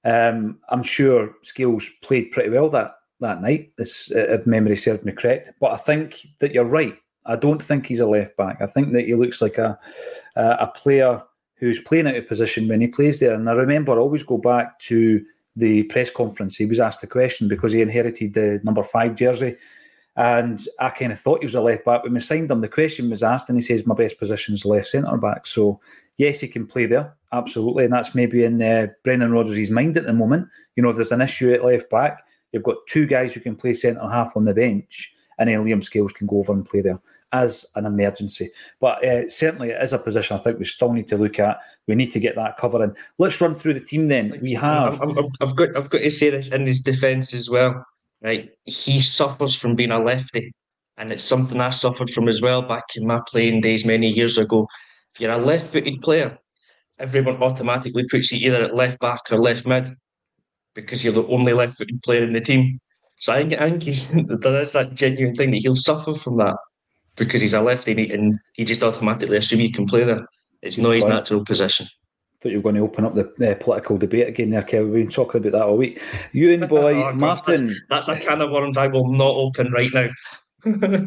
Um, 0.04 0.60
I'm 0.68 0.84
sure 0.84 1.34
Scales 1.44 1.90
played 2.02 2.32
pretty 2.32 2.50
well 2.50 2.68
that 2.72 2.96
that 3.22 3.42
night, 3.42 3.72
if 3.78 4.46
memory 4.46 4.76
serves 4.76 5.06
me 5.06 5.14
correct. 5.14 5.52
But 5.62 5.72
I 5.72 5.78
think 5.78 6.28
that 6.40 6.54
you're 6.54 6.66
right. 6.66 6.98
I 7.26 7.38
don't 7.38 7.64
think 7.64 7.86
he's 7.86 8.02
a 8.02 8.06
left 8.06 8.36
back. 8.36 8.62
I 8.62 8.66
think 8.66 8.92
that 8.92 9.06
he 9.06 9.14
looks 9.16 9.42
like 9.42 9.58
a 9.58 9.80
a 10.36 10.68
player 10.68 11.24
who's 11.56 11.80
playing 11.80 12.08
out 12.08 12.18
of 12.18 12.28
position 12.28 12.68
when 12.68 12.82
he 12.82 12.88
plays 12.88 13.22
there. 13.22 13.34
And 13.34 13.50
I 13.50 13.54
remember 13.54 13.94
I 13.94 14.00
always 14.00 14.24
go 14.24 14.38
back 14.38 14.78
to 14.80 15.24
the 15.56 15.84
press 15.84 16.10
conference. 16.10 16.56
He 16.56 16.66
was 16.66 16.80
asked 16.80 17.02
the 17.02 17.08
question 17.08 17.48
because 17.48 17.72
he 17.72 17.82
inherited 17.82 18.34
the 18.34 18.62
number 18.64 18.84
five 18.84 19.16
jersey. 19.16 19.56
And 20.16 20.60
I 20.80 20.90
kind 20.90 21.12
of 21.12 21.20
thought 21.20 21.40
he 21.40 21.46
was 21.46 21.56
a 21.56 21.62
left 21.62 21.86
back. 21.86 22.04
When 22.04 22.14
we 22.14 22.20
signed 22.20 22.52
him, 22.52 22.62
the 22.62 22.68
question 22.68 23.10
was 23.10 23.24
asked, 23.24 23.48
and 23.48 23.58
he 23.58 23.62
says, 23.62 23.86
My 23.86 23.96
best 23.96 24.20
position 24.20 24.54
is 24.54 24.66
left 24.66 24.88
centre 24.88 25.16
back. 25.18 25.48
So, 25.48 25.80
yes, 26.18 26.42
he 26.42 26.48
can 26.48 26.68
play 26.68 26.88
there, 26.88 27.14
absolutely. 27.32 27.86
And 27.86 27.94
that's 27.94 28.14
maybe 28.14 28.44
in 28.44 28.62
uh, 28.62 28.88
Brendan 29.04 29.32
Rodgers' 29.32 29.72
mind 29.72 29.96
at 29.96 30.06
the 30.06 30.14
moment. 30.14 30.50
You 30.76 30.84
know, 30.84 30.90
if 30.90 30.98
there's 30.98 31.14
an 31.14 31.22
issue 31.22 31.54
at 31.54 31.64
left 31.64 31.90
back, 31.90 32.26
you've 32.52 32.64
got 32.64 32.86
two 32.88 33.06
guys 33.06 33.34
who 33.34 33.40
can 33.40 33.56
play 33.56 33.74
centre 33.74 34.02
half 34.10 34.36
on 34.36 34.44
the 34.44 34.54
bench, 34.54 35.14
and 35.38 35.48
then 35.48 35.64
Liam 35.64 35.84
Scales 35.84 36.12
can 36.12 36.28
go 36.28 36.40
over 36.40 36.52
and 36.52 36.68
play 36.68 36.82
there 36.82 37.00
as 37.32 37.66
an 37.76 37.86
emergency. 37.86 38.52
But 38.80 39.04
uh, 39.04 39.28
certainly 39.28 39.70
it 39.70 39.82
is 39.82 39.94
a 39.94 40.00
position 40.00 40.38
I 40.38 40.40
think 40.40 40.60
we 40.60 40.66
still 40.66 40.94
need 40.94 41.08
to 41.10 41.18
look 41.18 41.40
at. 41.40 41.60
We 41.88 41.96
need 41.96 42.12
to 42.12 42.20
get 42.20 42.36
that 42.36 42.58
covering. 42.58 42.96
Let's 43.18 43.40
run 43.42 43.56
through 43.56 43.76
the 43.76 43.82
team 43.82 44.08
then. 44.08 44.40
We 44.42 44.54
have. 44.54 45.02
i 45.02 45.06
have 45.42 45.56
got 45.56 45.76
I've 45.76 45.90
got 45.90 46.00
to 46.00 46.10
say 46.10 46.30
this 46.30 46.50
in 46.50 46.66
his 46.66 46.82
defence 46.82 47.34
as 47.34 47.50
well. 47.50 47.86
Right, 48.22 48.50
he 48.66 49.00
suffers 49.02 49.56
from 49.56 49.76
being 49.76 49.92
a 49.92 50.00
lefty, 50.00 50.52
and 50.98 51.14
it's 51.14 51.24
something 51.24 51.62
I 51.62 51.70
suffered 51.70 52.12
from 52.12 52.28
as 52.28 52.42
well 52.42 52.62
back 52.62 52.84
in 52.98 53.08
my 53.08 53.22
playing 53.28 53.62
days 53.62 53.86
many 53.86 54.10
years 54.10 54.38
ago. 54.38 54.68
If 55.14 55.22
you're 55.22 55.32
a 55.32 55.38
left-footed 55.38 56.02
player, 56.02 56.38
everyone 57.00 57.42
automatically 57.42 58.06
puts 58.10 58.34
you 58.34 58.46
either 58.46 58.66
at 58.66 58.76
left 58.76 59.00
back 59.00 59.22
or 59.32 59.38
left 59.38 59.66
mid 59.66 59.96
because 60.76 61.02
you're 61.02 61.14
the 61.14 61.26
only 61.28 61.54
left-footed 61.54 62.04
player 62.04 62.26
in 62.26 62.34
the 62.34 62.42
team. 62.42 62.82
So 63.20 63.32
I 63.32 63.48
think, 63.48 63.62
I 63.62 63.70
think 63.70 63.84
he, 63.84 64.24
there 64.42 64.60
is 64.60 64.74
that 64.74 64.96
genuine 64.96 65.36
thing 65.36 65.52
that 65.52 65.62
he'll 65.62 65.78
suffer 65.78 66.14
from 66.14 66.36
that 66.38 66.58
because 67.20 67.42
he's 67.42 67.54
a 67.54 67.62
lefty 67.62 68.12
and 68.12 68.40
he 68.54 68.66
just 68.66 68.82
automatically 68.82 69.38
assume 69.38 69.60
he 69.60 69.70
can 69.70 69.86
play 69.86 70.04
there. 70.04 70.28
It's 70.64 70.80
not 70.80 70.96
his 70.96 71.06
natural 71.06 71.46
position. 71.46 71.88
Thought 72.42 72.54
you 72.54 72.60
were 72.60 72.64
going 72.64 72.76
to 72.76 72.82
open 72.82 73.06
up 73.06 73.16
the 73.16 73.52
uh, 73.52 73.56
political 73.56 73.98
debate 73.98 74.30
again 74.30 74.50
there, 74.50 74.64
Kev. 74.64 74.86
We've 74.86 75.04
been 75.04 75.10
talking 75.10 75.42
about 75.42 75.52
that 75.52 75.66
all 75.68 75.78
week. 75.78 76.02
You 76.32 76.54
and 76.54 76.68
boy, 76.70 77.04
oh, 77.04 77.14
Martin. 77.14 77.76
That's, 77.90 78.08
that's, 78.08 78.22
a 78.22 78.26
can 78.26 78.42
of 78.42 78.50
worms 78.50 78.78
I 78.78 78.88
will 78.88 79.12
not 79.12 79.36
open 79.36 79.72
right 79.72 79.92
now. 79.94 80.08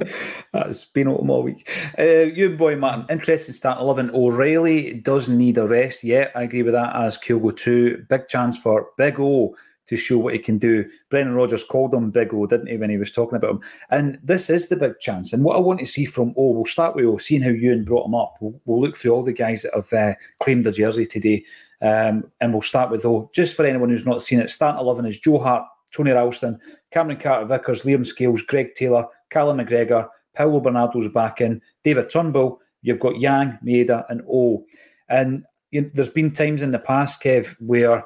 That's 0.52 0.87
been 0.87 1.09
open 1.09 1.28
all 1.28 1.42
week. 1.42 1.69
Uh, 1.99 2.02
you 2.02 2.50
and 2.50 2.59
boy, 2.59 2.76
Martin, 2.76 3.07
interesting 3.11 3.54
start 3.54 3.81
11. 3.81 4.11
O'Riley 4.14 4.95
does 4.95 5.28
need 5.28 5.59
a 5.59 5.66
rest. 5.66 6.04
Yeah, 6.04 6.28
I 6.35 6.42
agree 6.42 6.62
with 6.62 6.75
that 6.75 6.95
as 6.97 7.19
Kyogo 7.19 7.57
too. 7.57 8.04
Big 8.09 8.28
chance 8.28 8.57
for 8.59 8.88
Big 8.97 9.19
O 9.19 9.54
to 9.92 9.96
show 9.99 10.18
what 10.18 10.32
he 10.32 10.38
can 10.38 10.56
do. 10.56 10.88
Brendan 11.11 11.34
Rodgers 11.34 11.64
called 11.64 11.92
him 11.92 12.11
Big 12.11 12.32
O, 12.32 12.46
didn't 12.46 12.68
he, 12.68 12.78
when 12.78 12.88
he 12.88 12.96
was 12.96 13.12
talking 13.12 13.37
about 13.37 13.50
him? 13.50 13.61
And 13.90 14.18
this 14.22 14.49
is 14.49 14.68
the 14.68 14.76
big 14.76 14.99
chance. 15.00 15.32
And 15.32 15.44
what 15.44 15.56
I 15.56 15.61
want 15.61 15.80
to 15.80 15.87
see 15.87 16.06
from 16.06 16.32
O, 16.37 16.52
we'll 16.52 16.64
start 16.64 16.96
with 16.96 17.04
O, 17.04 17.18
seeing 17.18 17.42
how 17.42 17.50
Ewan 17.50 17.84
brought 17.84 18.06
him 18.06 18.14
up. 18.14 18.37
We'll, 18.40 18.58
we'll 18.64 18.80
look 18.80 18.96
through 18.96 19.12
all 19.12 19.22
the 19.22 19.34
guys 19.34 19.62
that 19.62 19.75
have 19.75 19.92
uh, 19.92 20.14
claimed 20.40 20.64
their 20.64 20.72
jersey 20.72 21.04
today. 21.04 21.44
Um, 21.82 22.30
and 22.40 22.52
we'll 22.52 22.62
start 22.62 22.90
with 22.90 23.04
O. 23.04 23.30
Just 23.34 23.54
for 23.54 23.66
anyone 23.66 23.90
who's 23.90 24.06
not 24.06 24.22
seen 24.22 24.40
it, 24.40 24.49
starting 24.49 24.80
11 24.80 25.04
is 25.04 25.18
Joe 25.18 25.38
Hart, 25.38 25.66
Tony 25.92 26.12
Ralston, 26.12 26.58
Cameron 26.90 27.18
Carter 27.18 27.44
Vickers, 27.44 27.82
Liam 27.82 28.06
Scales, 28.06 28.40
Greg 28.40 28.75
Taylor, 28.75 29.06
Callum 29.28 29.58
McGregor, 29.58 30.08
Paulo 30.34 30.61
Bernardo's 30.61 31.08
back 31.08 31.42
in, 31.42 31.61
David 31.84 32.08
Turnbull, 32.08 32.61
you've 32.80 33.00
got 33.00 33.20
Yang, 33.20 33.58
Maeda, 33.62 34.06
and 34.08 34.22
O. 34.26 34.64
And 35.11 35.44
you 35.70 35.82
know, 35.82 35.90
there's 35.92 36.08
been 36.08 36.30
times 36.30 36.62
in 36.62 36.70
the 36.70 36.78
past, 36.78 37.22
Kev, 37.22 37.54
where 37.61 38.04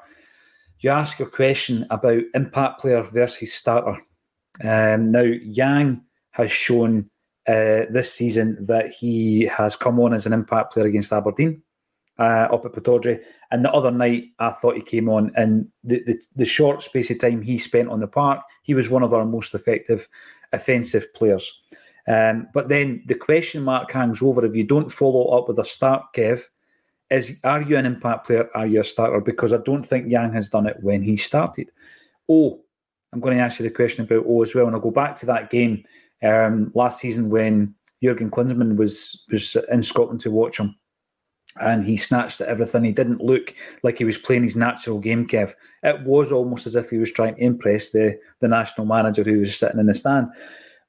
you 0.81 0.91
ask 0.91 1.19
your 1.19 1.29
question 1.29 1.87
about 1.91 2.23
impact 2.35 2.81
player 2.81 3.03
versus 3.03 3.53
starter. 3.53 4.01
Um, 4.63 5.11
now, 5.11 5.23
Yang 5.23 6.03
has 6.33 6.51
shown 6.51 7.11
uh, 7.49 7.87
this 7.91 8.13
season 8.13 8.59
that 8.67 8.91
he 8.91 9.43
has 9.45 9.77
come 9.77 10.01
on 10.01 10.13
as 10.13 10.27
an 10.27 10.33
impact 10.33 10.73
player 10.73 10.87
against 10.87 11.13
Aberdeen 11.13 11.63
uh, 12.19 12.49
up 12.53 12.65
at 12.65 12.73
Pittodrie. 12.73 13.21
And 13.51 13.65
the 13.65 13.73
other 13.73 13.91
night, 13.91 14.29
I 14.39 14.51
thought 14.51 14.77
he 14.77 14.83
came 14.83 15.09
on, 15.09 15.31
and 15.37 15.69
the, 15.85 16.03
the, 16.05 16.21
the 16.35 16.45
short 16.45 16.83
space 16.83 17.11
of 17.11 17.21
time 17.21 17.43
he 17.43 17.59
spent 17.59 17.89
on 17.89 18.01
the 18.01 18.09
park, 18.09 18.41
he 18.63 18.75
was 18.75 18.91
one 18.91 19.03
of 19.03 19.15
our 19.15 19.25
most 19.25 19.55
effective 19.55 20.09
offensive 20.53 21.13
players. 21.15 21.53
Um, 22.09 22.49
but 22.55 22.69
then 22.69 23.03
the 23.07 23.15
question 23.15 23.65
mark 23.65 23.91
hangs 23.91 24.23
over 24.23 24.45
if 24.45 24.55
you 24.55 24.65
don't 24.65 24.93
follow 24.93 25.37
up 25.37 25.49
with 25.49 25.59
a 25.59 25.65
start, 25.65 26.03
Kev, 26.15 26.43
is 27.11 27.35
are 27.45 27.63
you 27.63 27.77
an 27.77 27.87
impact 27.87 28.27
player? 28.27 28.49
Are 28.55 28.67
you 28.67 28.81
a 28.81 28.85
starter? 28.85 29.21
Because 29.21 29.53
I 29.53 29.59
don't 29.59 29.85
think 29.85 30.11
Yang 30.11 30.33
has 30.33 30.49
done 30.49 30.67
it 30.67 30.77
when 30.81 31.03
he 31.03 31.17
started. 31.17 31.71
Oh, 32.29 32.61
I'm 33.13 33.21
going 33.21 33.37
to 33.37 33.43
ask 33.43 33.59
you 33.59 33.65
the 33.65 33.75
question 33.75 34.05
about 34.05 34.27
O 34.27 34.43
as 34.43 34.55
well. 34.55 34.67
And 34.67 34.75
I'll 34.75 34.83
go 34.83 34.91
back 34.91 35.17
to 35.17 35.27
that 35.27 35.51
game 35.51 35.85
um, 36.23 36.73
last 36.75 37.01
season 37.01 37.31
when 37.31 37.75
Jurgen 38.03 38.31
Klinsmann 38.31 38.77
was 38.77 39.25
was 39.31 39.57
in 39.71 39.83
Scotland 39.83 40.21
to 40.21 40.31
watch 40.31 40.59
him. 40.59 40.77
And 41.59 41.85
he 41.85 41.97
snatched 41.97 42.43
at 42.43 42.49
everything. 42.49 42.85
He 42.85 42.93
didn't 42.93 43.23
look 43.23 43.55
like 43.83 43.97
he 43.97 44.05
was 44.05 44.19
playing 44.19 44.43
his 44.43 44.57
natural 44.57 44.99
game, 44.99 45.27
Kev. 45.27 45.55
It 45.83 46.03
was 46.03 46.31
almost 46.31 46.67
as 46.67 46.75
if 46.75 46.91
he 46.91 46.99
was 46.99 47.11
trying 47.11 47.37
to 47.37 47.43
impress 47.43 47.91
the, 47.91 48.19
the 48.41 48.49
national 48.49 48.87
manager 48.87 49.23
who 49.23 49.41
was 49.41 49.57
sitting 49.57 49.81
in 49.81 49.87
the 49.87 49.95
stand. 49.95 50.29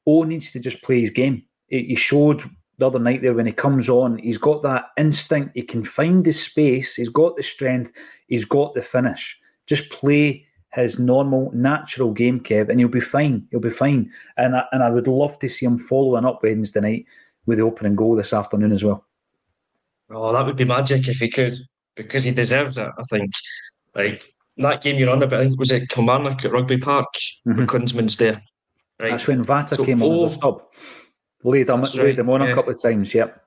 O 0.05 0.23
needs 0.23 0.51
to 0.51 0.59
just 0.59 0.81
play 0.83 0.99
his 0.99 1.09
game. 1.09 1.43
He 1.67 1.95
showed 1.95 2.43
the 2.77 2.87
other 2.87 2.99
night 2.99 3.21
there 3.21 3.33
when 3.33 3.45
he 3.45 3.51
comes 3.51 3.89
on, 3.89 4.17
he's 4.19 4.37
got 4.37 4.61
that 4.61 4.89
instinct. 4.97 5.55
He 5.55 5.63
can 5.63 5.83
find 5.83 6.23
the 6.23 6.31
space. 6.31 6.95
He's 6.95 7.09
got 7.09 7.35
the 7.35 7.43
strength. 7.43 7.91
He's 8.27 8.45
got 8.45 8.73
the 8.73 8.81
finish. 8.81 9.39
Just 9.65 9.89
play 9.89 10.45
his 10.73 10.99
normal, 10.99 11.51
natural 11.53 12.11
game, 12.11 12.39
Kev, 12.39 12.69
and 12.69 12.79
he'll 12.79 12.87
be 12.87 12.99
fine. 12.99 13.47
He'll 13.49 13.59
be 13.59 13.69
fine. 13.69 14.11
And 14.37 14.55
I, 14.55 14.65
and 14.71 14.83
I 14.83 14.89
would 14.89 15.07
love 15.07 15.39
to 15.39 15.49
see 15.49 15.65
him 15.65 15.77
following 15.77 16.25
up 16.25 16.43
Wednesday 16.43 16.79
night 16.79 17.05
with 17.45 17.57
the 17.57 17.63
opening 17.63 17.95
goal 17.95 18.15
this 18.15 18.33
afternoon 18.33 18.71
as 18.71 18.83
well. 18.83 19.05
Oh, 20.11 20.31
that 20.31 20.45
would 20.45 20.55
be 20.55 20.65
magic 20.65 21.07
if 21.07 21.17
he 21.17 21.29
could, 21.29 21.55
because 21.95 22.23
he 22.23 22.31
deserves 22.31 22.77
it. 22.77 22.87
I 22.97 23.03
think. 23.09 23.31
Like 23.95 24.33
that 24.57 24.83
game 24.83 24.97
you're 24.97 25.09
on 25.09 25.23
about, 25.23 25.41
I 25.41 25.45
think 25.45 25.59
was 25.59 25.71
it 25.71 25.89
Kilmarnock 25.89 26.45
at 26.45 26.51
Rugby 26.51 26.77
Park, 26.77 27.07
mm-hmm. 27.47 28.23
There. 28.23 28.41
Right? 29.01 29.11
That's 29.11 29.27
when 29.27 29.43
Vata 29.43 29.75
so, 29.75 29.85
came 29.85 30.01
on 30.01 30.25
as 30.25 30.35
a 30.35 30.39
sub. 30.39 30.61
Laid 31.43 31.69
him, 31.69 31.81
laid 31.81 32.19
him 32.19 32.29
on 32.29 32.41
yeah. 32.41 32.47
a 32.47 32.55
couple 32.55 32.73
of 32.73 32.81
times, 32.81 33.13
yep. 33.13 33.39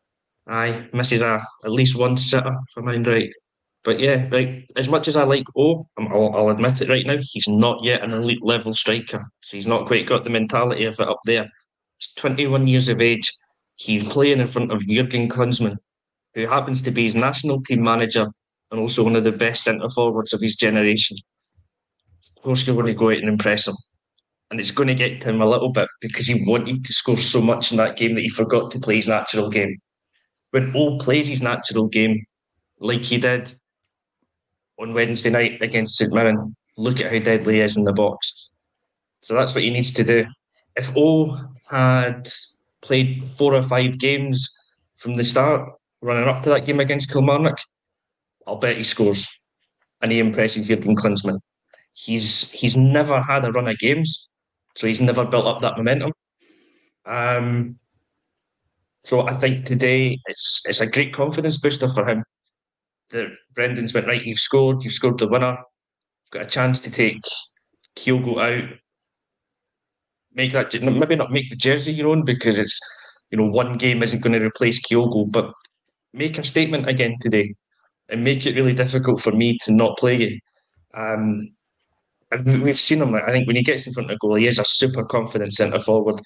Aye, 0.46 0.88
misses 0.92 1.22
a 1.22 1.42
at 1.64 1.70
least 1.70 1.98
one 1.98 2.16
sitter 2.16 2.56
for 2.72 2.82
mine, 2.82 3.04
right? 3.04 3.30
But 3.82 3.98
yeah, 3.98 4.28
right. 4.30 4.64
As 4.76 4.88
much 4.88 5.08
as 5.08 5.16
I 5.16 5.24
like 5.24 5.46
O, 5.56 5.86
I'll, 5.98 6.34
I'll 6.34 6.50
admit 6.50 6.82
it 6.82 6.88
right 6.88 7.06
now, 7.06 7.18
he's 7.20 7.48
not 7.48 7.82
yet 7.82 8.02
an 8.02 8.12
elite 8.12 8.42
level 8.42 8.74
striker. 8.74 9.24
So 9.42 9.56
he's 9.56 9.66
not 9.66 9.86
quite 9.86 10.06
got 10.06 10.24
the 10.24 10.30
mentality 10.30 10.84
of 10.84 11.00
it 11.00 11.08
up 11.08 11.20
there. 11.24 11.48
He's 11.98 12.12
21 12.16 12.66
years 12.66 12.88
of 12.88 13.00
age. 13.00 13.32
He's 13.76 14.04
playing 14.04 14.40
in 14.40 14.48
front 14.48 14.70
of 14.70 14.86
Jurgen 14.86 15.28
Klinsmann, 15.28 15.76
who 16.34 16.46
happens 16.46 16.82
to 16.82 16.90
be 16.90 17.04
his 17.04 17.14
national 17.14 17.62
team 17.62 17.82
manager 17.82 18.26
and 18.70 18.80
also 18.80 19.02
one 19.02 19.16
of 19.16 19.24
the 19.24 19.32
best 19.32 19.64
centre 19.64 19.88
forwards 19.88 20.32
of 20.32 20.40
his 20.40 20.56
generation. 20.56 21.16
Of 22.36 22.42
course, 22.42 22.66
you're 22.66 22.76
going 22.76 22.86
to 22.86 22.94
go 22.94 23.10
out 23.10 23.18
and 23.18 23.28
impress 23.28 23.66
him 23.66 23.74
and 24.50 24.58
it's 24.58 24.72
going 24.72 24.88
to 24.88 24.94
get 24.94 25.20
to 25.20 25.28
him 25.28 25.40
a 25.40 25.48
little 25.48 25.70
bit 25.70 25.88
because 26.00 26.26
he 26.26 26.44
wanted 26.44 26.84
to 26.84 26.92
score 26.92 27.18
so 27.18 27.40
much 27.40 27.70
in 27.70 27.76
that 27.78 27.96
game 27.96 28.14
that 28.14 28.22
he 28.22 28.28
forgot 28.28 28.70
to 28.72 28.80
play 28.80 28.96
his 28.96 29.06
natural 29.06 29.48
game. 29.48 29.78
When 30.50 30.74
O 30.76 30.98
plays 30.98 31.28
his 31.28 31.40
natural 31.40 31.86
game, 31.86 32.24
like 32.80 33.04
he 33.04 33.18
did 33.18 33.52
on 34.80 34.94
Wednesday 34.94 35.30
night 35.30 35.62
against 35.62 35.96
St 35.96 36.12
Mirren, 36.12 36.56
look 36.76 37.00
at 37.00 37.12
how 37.12 37.20
deadly 37.20 37.54
he 37.54 37.60
is 37.60 37.76
in 37.76 37.84
the 37.84 37.92
box. 37.92 38.50
So 39.22 39.34
that's 39.34 39.54
what 39.54 39.62
he 39.62 39.70
needs 39.70 39.92
to 39.92 40.04
do. 40.04 40.26
If 40.74 40.90
O 40.96 41.38
had 41.70 42.28
played 42.80 43.24
four 43.24 43.54
or 43.54 43.62
five 43.62 43.98
games 43.98 44.48
from 44.96 45.14
the 45.14 45.24
start, 45.24 45.70
running 46.02 46.28
up 46.28 46.42
to 46.42 46.48
that 46.50 46.66
game 46.66 46.80
against 46.80 47.12
Kilmarnock, 47.12 47.60
I'll 48.46 48.56
bet 48.56 48.78
he 48.78 48.84
scores 48.84 49.28
and 50.00 50.10
he 50.10 50.18
impresses 50.18 50.66
Jurgen 50.66 50.96
Klinsmann. 50.96 51.38
He's 51.92 52.50
he's 52.50 52.76
never 52.76 53.20
had 53.20 53.44
a 53.44 53.52
run 53.52 53.68
of 53.68 53.78
games 53.78 54.29
so 54.76 54.86
he's 54.86 55.00
never 55.00 55.24
built 55.24 55.46
up 55.46 55.60
that 55.60 55.76
momentum. 55.76 56.12
Um, 57.06 57.78
so 59.04 59.26
I 59.26 59.34
think 59.34 59.64
today 59.64 60.18
it's 60.26 60.62
it's 60.66 60.80
a 60.80 60.86
great 60.86 61.12
confidence 61.12 61.58
booster 61.58 61.88
for 61.88 62.08
him. 62.08 62.22
That 63.10 63.28
Brendan's 63.54 63.94
went 63.94 64.06
right. 64.06 64.24
You've 64.24 64.38
scored. 64.38 64.84
You've 64.84 64.92
scored 64.92 65.18
the 65.18 65.28
winner. 65.28 65.56
You've 65.56 66.30
got 66.32 66.42
a 66.42 66.50
chance 66.50 66.78
to 66.80 66.90
take 66.90 67.22
Kyogo 67.96 68.38
out. 68.38 68.68
Make 70.32 70.52
that 70.52 70.80
maybe 70.82 71.16
not 71.16 71.32
make 71.32 71.50
the 71.50 71.56
jersey 71.56 71.92
your 71.92 72.08
own 72.08 72.24
because 72.24 72.58
it's 72.58 72.78
you 73.30 73.38
know 73.38 73.46
one 73.46 73.78
game 73.78 74.02
isn't 74.02 74.20
going 74.20 74.38
to 74.38 74.46
replace 74.46 74.80
Kyogo, 74.80 75.30
but 75.30 75.52
make 76.12 76.38
a 76.38 76.44
statement 76.44 76.88
again 76.88 77.16
today 77.20 77.54
and 78.08 78.22
make 78.22 78.46
it 78.46 78.54
really 78.54 78.74
difficult 78.74 79.20
for 79.20 79.32
me 79.32 79.58
to 79.64 79.72
not 79.72 79.98
play 79.98 80.16
you. 80.16 80.38
Um, 80.94 81.50
we've 82.44 82.76
seen 82.76 83.02
him. 83.02 83.14
I 83.14 83.30
think 83.30 83.46
when 83.46 83.56
he 83.56 83.62
gets 83.62 83.86
in 83.86 83.92
front 83.92 84.10
of 84.10 84.18
goal, 84.18 84.36
he 84.36 84.46
is 84.46 84.58
a 84.58 84.64
super 84.64 85.04
confident 85.04 85.52
centre 85.52 85.80
forward. 85.80 86.20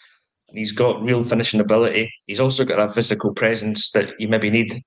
He's 0.48 0.72
got 0.72 1.02
real 1.02 1.24
finishing 1.24 1.60
ability. 1.60 2.12
He's 2.26 2.40
also 2.40 2.64
got 2.64 2.78
a 2.78 2.92
physical 2.92 3.34
presence 3.34 3.90
that 3.92 4.10
you 4.20 4.28
maybe 4.28 4.50
need 4.50 4.80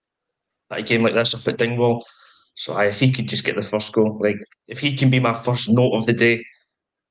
at 0.72 0.80
a 0.80 0.84
game 0.84 1.04
like 1.04 1.14
this 1.14 1.34
up 1.34 1.48
at 1.48 1.58
Dingwall. 1.58 2.06
So 2.56 2.78
if 2.80 3.00
he 3.00 3.12
could 3.12 3.28
just 3.28 3.44
get 3.44 3.56
the 3.56 3.62
first 3.62 3.94
goal, 3.94 4.18
like 4.22 4.38
if 4.68 4.80
he 4.80 4.96
can 4.96 5.10
be 5.10 5.20
my 5.20 5.34
first 5.34 5.70
note 5.70 5.94
of 5.94 6.06
the 6.06 6.14
day, 6.14 6.44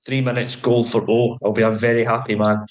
three 0.06 0.20
minutes 0.20 0.56
goal 0.56 0.84
for 0.84 1.04
O, 1.08 1.38
I'll 1.44 1.52
be 1.52 1.62
a 1.62 1.70
very 1.70 2.04
happy 2.04 2.34
man. 2.34 2.66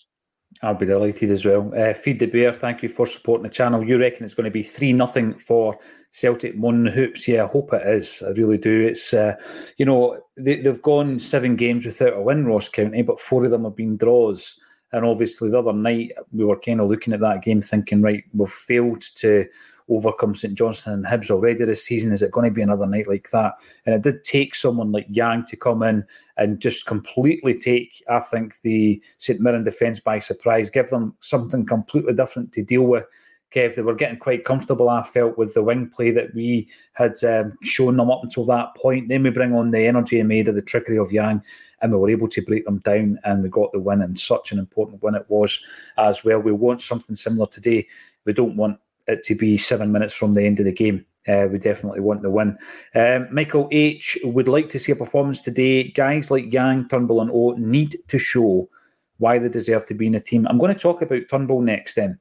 I'll 0.61 0.73
be 0.73 0.85
delighted 0.85 1.31
as 1.31 1.43
well. 1.43 1.71
Uh, 1.77 1.93
Feed 1.93 2.19
the 2.19 2.27
Bear, 2.27 2.53
thank 2.53 2.81
you 2.81 2.89
for 2.89 3.05
supporting 3.05 3.43
the 3.43 3.49
channel. 3.49 3.83
You 3.83 3.99
reckon 3.99 4.25
it's 4.25 4.33
going 4.33 4.45
to 4.45 4.51
be 4.51 4.63
3 4.63 4.93
nothing 4.93 5.33
for 5.33 5.77
Celtic 6.11 6.55
Mon 6.55 6.85
Hoops? 6.85 7.27
Yeah, 7.27 7.43
I 7.43 7.47
hope 7.47 7.73
it 7.73 7.85
is. 7.85 8.23
I 8.25 8.31
really 8.31 8.57
do. 8.57 8.81
It's, 8.81 9.13
uh, 9.13 9.35
you 9.77 9.85
know, 9.85 10.19
they, 10.37 10.61
they've 10.61 10.81
gone 10.81 11.19
seven 11.19 11.55
games 11.55 11.85
without 11.85 12.13
a 12.13 12.21
win, 12.21 12.45
Ross 12.45 12.69
County, 12.69 13.01
but 13.01 13.19
four 13.19 13.43
of 13.43 13.51
them 13.51 13.65
have 13.65 13.75
been 13.75 13.97
draws. 13.97 14.57
And 14.93 15.03
obviously, 15.03 15.49
the 15.49 15.59
other 15.59 15.73
night, 15.73 16.11
we 16.31 16.45
were 16.45 16.59
kind 16.59 16.79
of 16.79 16.89
looking 16.89 17.13
at 17.13 17.19
that 17.19 17.43
game 17.43 17.59
thinking, 17.59 18.01
right, 18.01 18.23
we've 18.33 18.49
failed 18.49 19.01
to 19.15 19.45
overcome 19.89 20.35
St 20.35 20.55
Johnstone 20.55 20.93
and 20.95 21.05
Hibs 21.05 21.29
already 21.29 21.63
this 21.63 21.85
season. 21.85 22.11
Is 22.11 22.21
it 22.21 22.31
going 22.31 22.49
to 22.49 22.53
be 22.53 22.61
another 22.61 22.87
night 22.87 23.07
like 23.07 23.29
that? 23.31 23.53
And 23.85 23.95
it 23.95 24.01
did 24.01 24.23
take 24.23 24.55
someone 24.55 24.91
like 24.91 25.05
Yang 25.09 25.45
to 25.47 25.57
come 25.57 25.83
in 25.83 26.05
and 26.37 26.59
just 26.59 26.85
completely 26.85 27.57
take, 27.57 28.03
I 28.09 28.19
think, 28.19 28.61
the 28.61 29.01
St 29.19 29.39
Mirren 29.39 29.63
defence 29.63 29.99
by 29.99 30.19
surprise, 30.19 30.69
give 30.69 30.89
them 30.89 31.15
something 31.19 31.65
completely 31.65 32.13
different 32.13 32.51
to 32.53 32.63
deal 32.63 32.83
with. 32.83 33.05
Kev, 33.53 33.75
they 33.75 33.83
were 33.83 33.95
getting 33.95 34.17
quite 34.17 34.43
comfortable, 34.43 34.89
I 34.89 35.03
felt, 35.03 35.37
with 35.37 35.53
the 35.53 35.63
wing 35.63 35.89
play 35.95 36.11
that 36.11 36.33
we 36.33 36.67
had 36.93 37.23
um, 37.23 37.53
shown 37.63 37.95
them 37.95 38.11
up 38.11 38.23
until 38.23 38.43
that 38.45 38.75
point. 38.75 39.07
Then 39.07 39.23
we 39.23 39.29
bring 39.29 39.53
on 39.53 39.71
the 39.71 39.87
energy 39.87 40.19
and 40.19 40.27
made 40.27 40.47
of 40.47 40.55
the 40.55 40.61
trickery 40.61 40.97
of 40.97 41.13
Yang, 41.13 41.41
and 41.81 41.91
we 41.91 41.97
were 41.97 42.09
able 42.09 42.27
to 42.29 42.41
break 42.41 42.65
them 42.65 42.79
down, 42.79 43.19
and 43.23 43.43
we 43.43 43.49
got 43.49 43.71
the 43.71 43.79
win, 43.79 44.01
and 44.01 44.19
such 44.19 44.51
an 44.51 44.59
important 44.59 45.01
win 45.01 45.15
it 45.15 45.25
was 45.29 45.63
as 45.97 46.23
well. 46.23 46.39
We 46.39 46.51
want 46.51 46.81
something 46.81 47.15
similar 47.15 47.45
today. 47.45 47.87
We 48.25 48.33
don't 48.33 48.57
want 48.57 48.79
it 49.07 49.23
to 49.23 49.35
be 49.35 49.57
seven 49.57 49.91
minutes 49.91 50.13
from 50.13 50.33
the 50.33 50.43
end 50.43 50.59
of 50.59 50.65
the 50.65 50.71
game. 50.71 51.05
Uh, 51.27 51.47
we 51.51 51.57
definitely 51.57 52.01
want 52.01 52.21
the 52.21 52.29
win. 52.29 52.55
Um, 52.93 53.27
Michael 53.31 53.67
H 53.71 54.17
would 54.23 54.47
like 54.47 54.69
to 54.69 54.79
see 54.79 54.91
a 54.91 54.95
performance 54.95 55.41
today. 55.41 55.91
Guys 55.91 56.29
like 56.29 56.53
Yang, 56.53 56.89
Turnbull, 56.89 57.21
and 57.21 57.31
O 57.33 57.55
need 57.57 57.97
to 58.09 58.19
show 58.19 58.69
why 59.17 59.39
they 59.39 59.49
deserve 59.49 59.85
to 59.87 59.93
be 59.93 60.07
in 60.07 60.15
a 60.15 60.19
team. 60.19 60.45
I'm 60.47 60.59
going 60.59 60.73
to 60.73 60.79
talk 60.79 61.01
about 61.01 61.23
Turnbull 61.29 61.61
next. 61.61 61.95
Then 61.95 62.19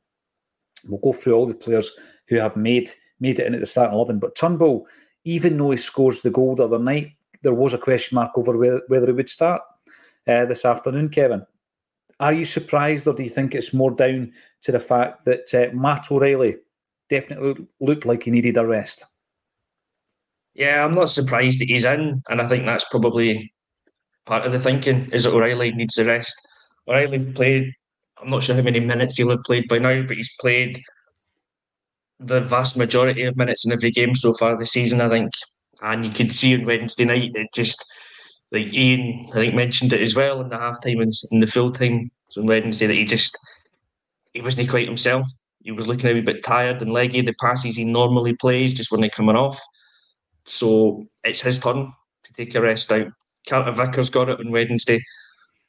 we'll 0.89 1.01
go 1.01 1.13
through 1.13 1.35
all 1.35 1.47
the 1.47 1.55
players 1.55 1.91
who 2.29 2.37
have 2.37 2.57
made 2.57 2.89
made 3.21 3.39
it 3.39 3.47
in 3.47 3.55
at 3.55 3.61
the 3.61 3.67
start 3.67 3.93
eleven. 3.93 4.19
But 4.19 4.37
Turnbull, 4.37 4.87
even 5.25 5.59
though 5.59 5.73
he 5.73 5.77
scores 5.77 6.23
the 6.23 6.31
goal 6.31 6.57
the 6.57 6.65
other 6.65 6.79
night, 6.79 7.13
there 7.43 7.53
was 7.53 7.75
a 7.75 7.79
question 7.79 8.15
mark 8.15 8.33
over 8.37 8.57
whether, 8.57 8.83
whether 8.89 9.07
he 9.07 9.13
would 9.13 9.29
start 9.29 9.61
uh, 10.27 10.47
this 10.47 10.65
afternoon. 10.65 11.11
Kevin, 11.11 11.45
are 12.21 12.33
you 12.33 12.47
surprised, 12.47 13.07
or 13.07 13.13
do 13.13 13.23
you 13.23 13.29
think 13.29 13.55
it's 13.55 13.75
more 13.75 13.91
down 13.91 14.33
to 14.63 14.73
the 14.73 14.81
fact 14.81 15.27
that 15.27 15.53
uh, 15.53 15.75
Matt 15.77 16.11
O'Riley 16.11 16.57
definitely 17.09 17.67
looked 17.81 18.07
like 18.07 18.25
he 18.25 18.31
needed 18.31 18.57
a 18.57 18.67
rest. 18.67 19.05
Yeah, 20.55 20.85
I'm 20.85 20.95
not 20.95 21.11
surprised 21.11 21.61
that 21.61 21.69
he's 21.69 21.85
in, 21.85 22.23
and 22.29 22.41
I 22.41 22.49
think 22.49 22.65
that's 22.65 22.85
probably 22.89 23.53
part 24.25 24.47
of 24.47 24.53
the 24.53 24.61
thinking 24.61 25.11
is 25.13 25.25
that 25.25 25.35
O'Riley 25.35 25.73
needs 25.73 25.99
a 25.99 26.05
rest. 26.05 26.35
O'Riley 26.89 27.19
played, 27.19 27.73
I'm 28.23 28.31
not 28.31 28.43
sure 28.43 28.55
how 28.55 28.63
many 28.63 28.81
minutes 28.81 29.17
he'll 29.17 29.31
have 29.31 29.43
played 29.45 29.69
by 29.69 29.79
now, 29.79 30.03
but 30.03 30.17
he's 30.17 30.35
played 30.41 30.83
the 32.21 32.41
vast 32.41 32.77
majority 32.77 33.25
of 33.25 33.37
minutes 33.37 33.67
in 33.67 33.73
every 33.73 33.91
game 33.91 34.15
so 34.15 34.33
far 34.35 34.57
this 34.57 34.71
season, 34.71 35.01
I 35.01 35.09
think. 35.09 35.33
And 35.83 36.05
you 36.07 36.13
could 36.13 36.33
see 36.33 36.55
on 36.55 36.65
Wednesday 36.65 37.05
night, 37.05 37.33
it 37.35 37.49
just, 37.53 37.85
like 38.53 38.73
Ian, 38.73 39.27
I 39.31 39.35
think, 39.35 39.55
mentioned 39.55 39.93
it 39.93 40.01
as 40.01 40.15
well 40.15 40.41
in 40.41 40.49
the 40.49 40.59
half 40.59 40.81
time 40.81 41.01
and 41.01 41.13
in 41.33 41.41
the 41.41 41.47
full 41.47 41.73
time 41.73 42.11
on 42.39 42.47
Wednesday, 42.47 42.87
that 42.87 42.95
he 42.95 43.05
just, 43.05 43.37
he 44.33 44.41
wasn't 44.41 44.71
quite 44.71 44.87
himself 44.87 45.27
he 45.65 45.73
was 45.73 45.87
looking 45.87 46.11
a 46.11 46.13
wee 46.15 46.21
bit 46.21 46.45
tired 46.45 46.83
and 46.83 46.93
leggy. 46.93 47.23
The 47.23 47.35
passes 47.41 47.77
he 47.77 47.85
normally 47.85 48.35
plays 48.35 48.75
just 48.75 48.93
weren't 48.93 49.11
coming 49.13 49.35
off. 49.35 49.61
So 50.45 51.07
it's 51.25 51.41
his 51.41 51.59
turn 51.59 51.91
to 52.25 52.33
take 52.35 52.55
a 52.55 52.61
rest 52.61 52.93
out. 52.93 53.09
Carter 53.49 53.73
Vickers 53.73 54.11
got 54.11 54.29
it 54.29 54.39
on 54.39 54.51
Wednesday. 54.51 55.03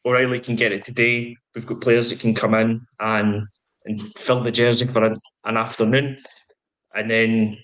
O'Riley 0.06 0.42
can 0.42 0.56
get 0.58 0.74
it 0.74 0.84
today. 0.84 1.36
We've 1.56 1.66
got 1.66 1.82
players 1.82 2.10
that 2.10 2.20
can 2.20 2.36
come 2.36 2.54
in 2.54 2.82
and 3.00 3.48
and 3.86 4.02
fill 4.18 4.42
the 4.42 4.52
jersey 4.52 4.86
for 4.86 5.04
an, 5.04 5.18
an 5.46 5.58
afternoon. 5.58 6.18
And 6.94 7.10
then 7.10 7.58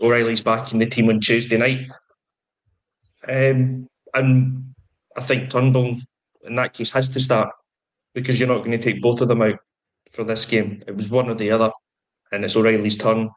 O'Riley's 0.00 0.42
back 0.42 0.72
in 0.72 0.78
the 0.78 0.86
team 0.86 1.08
on 1.08 1.20
Tuesday 1.20 1.56
night. 1.56 1.86
Um, 3.28 3.86
and 4.14 4.74
I 5.16 5.22
think 5.22 5.50
Turnbull, 5.50 6.00
in 6.42 6.54
that 6.56 6.72
case, 6.72 6.90
has 6.92 7.10
to 7.10 7.20
start 7.20 7.50
because 8.14 8.40
you're 8.40 8.48
not 8.48 8.64
going 8.64 8.72
to 8.72 8.78
take 8.78 9.02
both 9.02 9.20
of 9.20 9.28
them 9.28 9.42
out 9.42 9.58
for 10.12 10.24
this 10.24 10.44
game. 10.44 10.82
It 10.86 10.96
was 10.96 11.10
one 11.10 11.28
or 11.28 11.34
the 11.34 11.50
other, 11.50 11.70
and 12.32 12.44
it's 12.44 12.56
O'Riley's 12.56 12.98
turn. 12.98 13.30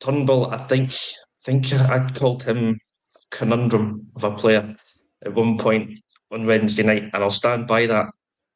Turnbull, 0.00 0.46
I 0.46 0.58
think, 0.58 0.92
think 1.40 1.72
I 1.72 2.10
called 2.10 2.42
him 2.42 2.78
conundrum 3.30 4.06
of 4.16 4.24
a 4.24 4.30
player 4.30 4.76
at 5.24 5.34
one 5.34 5.58
point 5.58 5.98
on 6.30 6.46
Wednesday 6.46 6.82
night, 6.82 7.10
and 7.12 7.22
I'll 7.22 7.30
stand 7.30 7.66
by 7.66 7.86
that 7.86 8.06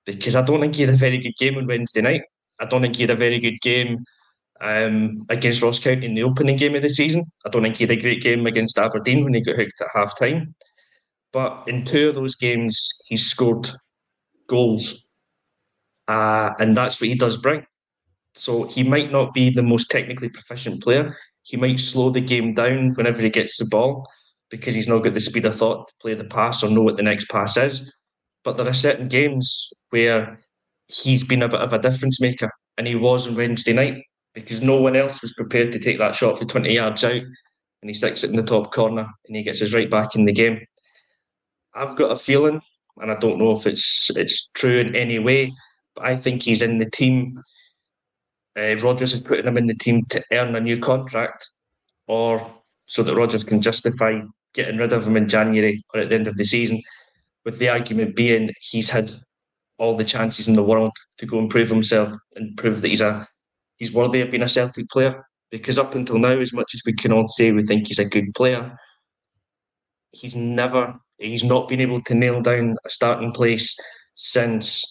because 0.04 0.34
I 0.34 0.42
don't 0.42 0.60
think 0.60 0.74
he 0.74 0.82
had 0.82 0.94
a 0.94 0.96
very 0.96 1.18
good 1.18 1.36
game 1.38 1.58
on 1.58 1.66
Wednesday 1.66 2.00
night. 2.00 2.22
I 2.60 2.66
don't 2.66 2.82
think 2.82 2.96
he 2.96 3.02
had 3.02 3.10
a 3.10 3.16
very 3.16 3.38
good 3.38 3.60
game 3.60 4.04
um, 4.60 5.24
against 5.28 5.62
Ross 5.62 5.78
County 5.78 6.06
in 6.06 6.14
the 6.14 6.22
opening 6.22 6.56
game 6.56 6.74
of 6.74 6.82
the 6.82 6.88
season. 6.88 7.24
I 7.44 7.50
don't 7.50 7.62
think 7.62 7.76
he 7.76 7.84
had 7.84 7.90
a 7.92 8.00
great 8.00 8.22
game 8.22 8.46
against 8.46 8.78
Aberdeen 8.78 9.24
when 9.24 9.34
he 9.34 9.40
got 9.40 9.56
hooked 9.56 9.80
at 9.80 9.88
half 9.94 10.18
time. 10.18 10.54
But 11.32 11.64
in 11.66 11.84
two 11.84 12.08
of 12.08 12.14
those 12.14 12.34
games, 12.34 12.90
he 13.06 13.16
scored 13.16 13.68
goals 14.48 15.07
uh, 16.08 16.54
and 16.58 16.76
that's 16.76 17.00
what 17.00 17.08
he 17.08 17.14
does 17.14 17.36
bring. 17.36 17.64
So 18.34 18.64
he 18.64 18.82
might 18.82 19.12
not 19.12 19.34
be 19.34 19.50
the 19.50 19.62
most 19.62 19.90
technically 19.90 20.28
proficient 20.28 20.82
player. 20.82 21.16
He 21.42 21.56
might 21.56 21.80
slow 21.80 22.10
the 22.10 22.20
game 22.20 22.54
down 22.54 22.94
whenever 22.94 23.22
he 23.22 23.30
gets 23.30 23.58
the 23.58 23.66
ball 23.66 24.08
because 24.50 24.74
he's 24.74 24.88
not 24.88 25.00
got 25.00 25.14
the 25.14 25.20
speed 25.20 25.44
of 25.44 25.54
thought 25.54 25.88
to 25.88 25.94
play 26.00 26.14
the 26.14 26.24
pass 26.24 26.62
or 26.62 26.70
know 26.70 26.82
what 26.82 26.96
the 26.96 27.02
next 27.02 27.28
pass 27.28 27.56
is. 27.56 27.92
But 28.44 28.56
there 28.56 28.68
are 28.68 28.74
certain 28.74 29.08
games 29.08 29.68
where 29.90 30.40
he's 30.86 31.24
been 31.24 31.42
a 31.42 31.48
bit 31.48 31.60
of 31.60 31.72
a 31.72 31.78
difference 31.78 32.20
maker, 32.20 32.50
and 32.78 32.86
he 32.86 32.94
was 32.94 33.26
on 33.26 33.34
Wednesday 33.34 33.72
night 33.72 34.02
because 34.34 34.62
no 34.62 34.80
one 34.80 34.96
else 34.96 35.20
was 35.20 35.34
prepared 35.34 35.72
to 35.72 35.78
take 35.78 35.98
that 35.98 36.14
shot 36.14 36.38
for 36.38 36.44
20 36.44 36.72
yards 36.72 37.04
out, 37.04 37.12
and 37.12 37.90
he 37.90 37.94
sticks 37.94 38.24
it 38.24 38.30
in 38.30 38.36
the 38.36 38.42
top 38.42 38.72
corner 38.72 39.06
and 39.26 39.36
he 39.36 39.42
gets 39.42 39.60
us 39.60 39.74
right 39.74 39.90
back 39.90 40.14
in 40.14 40.24
the 40.24 40.32
game. 40.32 40.60
I've 41.74 41.96
got 41.96 42.12
a 42.12 42.16
feeling, 42.16 42.60
and 42.98 43.10
I 43.10 43.16
don't 43.16 43.38
know 43.38 43.50
if 43.50 43.66
it's 43.66 44.10
it's 44.16 44.48
true 44.54 44.78
in 44.78 44.96
any 44.96 45.18
way, 45.18 45.52
I 46.02 46.16
think 46.16 46.42
he's 46.42 46.62
in 46.62 46.78
the 46.78 46.90
team. 46.90 47.42
Uh, 48.58 48.76
Rodgers 48.76 49.12
is 49.12 49.20
putting 49.20 49.46
him 49.46 49.56
in 49.56 49.66
the 49.66 49.74
team 49.74 50.02
to 50.10 50.22
earn 50.32 50.56
a 50.56 50.60
new 50.60 50.78
contract, 50.78 51.48
or 52.06 52.50
so 52.86 53.02
that 53.02 53.14
Rodgers 53.14 53.44
can 53.44 53.60
justify 53.60 54.20
getting 54.54 54.78
rid 54.78 54.92
of 54.92 55.06
him 55.06 55.16
in 55.16 55.28
January 55.28 55.84
or 55.92 56.00
at 56.00 56.08
the 56.08 56.14
end 56.14 56.26
of 56.26 56.36
the 56.36 56.44
season. 56.44 56.82
With 57.44 57.58
the 57.58 57.68
argument 57.68 58.16
being 58.16 58.50
he's 58.60 58.90
had 58.90 59.10
all 59.78 59.96
the 59.96 60.04
chances 60.04 60.48
in 60.48 60.56
the 60.56 60.62
world 60.62 60.92
to 61.18 61.26
go 61.26 61.38
and 61.38 61.48
prove 61.48 61.68
himself 61.68 62.12
and 62.34 62.56
prove 62.56 62.82
that 62.82 62.88
he's 62.88 63.00
a 63.00 63.26
he's 63.76 63.92
worthy 63.92 64.20
of 64.20 64.30
being 64.30 64.42
a 64.42 64.48
Celtic 64.48 64.88
player. 64.90 65.24
Because 65.50 65.78
up 65.78 65.94
until 65.94 66.18
now, 66.18 66.38
as 66.38 66.52
much 66.52 66.74
as 66.74 66.82
we 66.84 66.92
can 66.92 67.12
all 67.12 67.26
say 67.26 67.52
we 67.52 67.62
think 67.62 67.86
he's 67.86 67.98
a 67.98 68.04
good 68.04 68.34
player, 68.34 68.76
he's 70.10 70.34
never 70.34 70.94
he's 71.18 71.44
not 71.44 71.68
been 71.68 71.80
able 71.80 72.02
to 72.02 72.14
nail 72.14 72.42
down 72.42 72.76
a 72.84 72.90
starting 72.90 73.32
place 73.32 73.76
since 74.14 74.84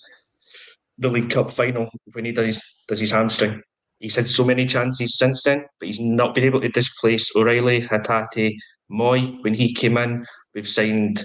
the 0.98 1.10
League 1.10 1.30
Cup 1.30 1.52
final 1.52 1.90
when 2.14 2.26
he 2.26 2.32
does 2.32 2.62
does 2.88 3.00
his 3.00 3.12
hamstring. 3.12 3.62
He's 4.00 4.16
had 4.16 4.28
so 4.28 4.44
many 4.44 4.66
chances 4.66 5.18
since 5.18 5.44
then, 5.44 5.66
but 5.80 5.88
he's 5.88 6.00
not 6.00 6.36
been 6.36 6.44
able 6.44 6.62
to 6.62 6.70
displace 6.70 7.36
O'Riley, 7.36 7.82
Hatate, 7.82 8.56
Mooy. 8.92 9.44
When 9.44 9.56
he 9.56 9.74
came 9.74 9.98
in, 9.98 10.26
we've 10.54 10.68
signed 10.68 11.24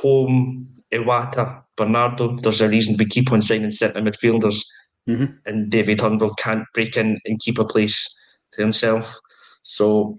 Holm, 0.00 0.66
Iwata, 0.92 1.62
Bernardo. 1.76 2.36
There's 2.36 2.62
a 2.62 2.68
reason 2.68 2.96
we 2.96 3.04
keep 3.04 3.32
on 3.32 3.42
signing 3.42 3.70
centre 3.70 4.00
midfielders, 4.00 4.64
mm-hmm. 5.08 5.26
and 5.44 5.70
David 5.70 5.98
Turnbull 5.98 6.34
can't 6.34 6.64
break 6.72 6.96
in 6.96 7.20
and 7.26 7.38
keep 7.40 7.58
a 7.58 7.64
place 7.64 8.18
to 8.52 8.62
himself. 8.62 9.14
So 9.62 10.18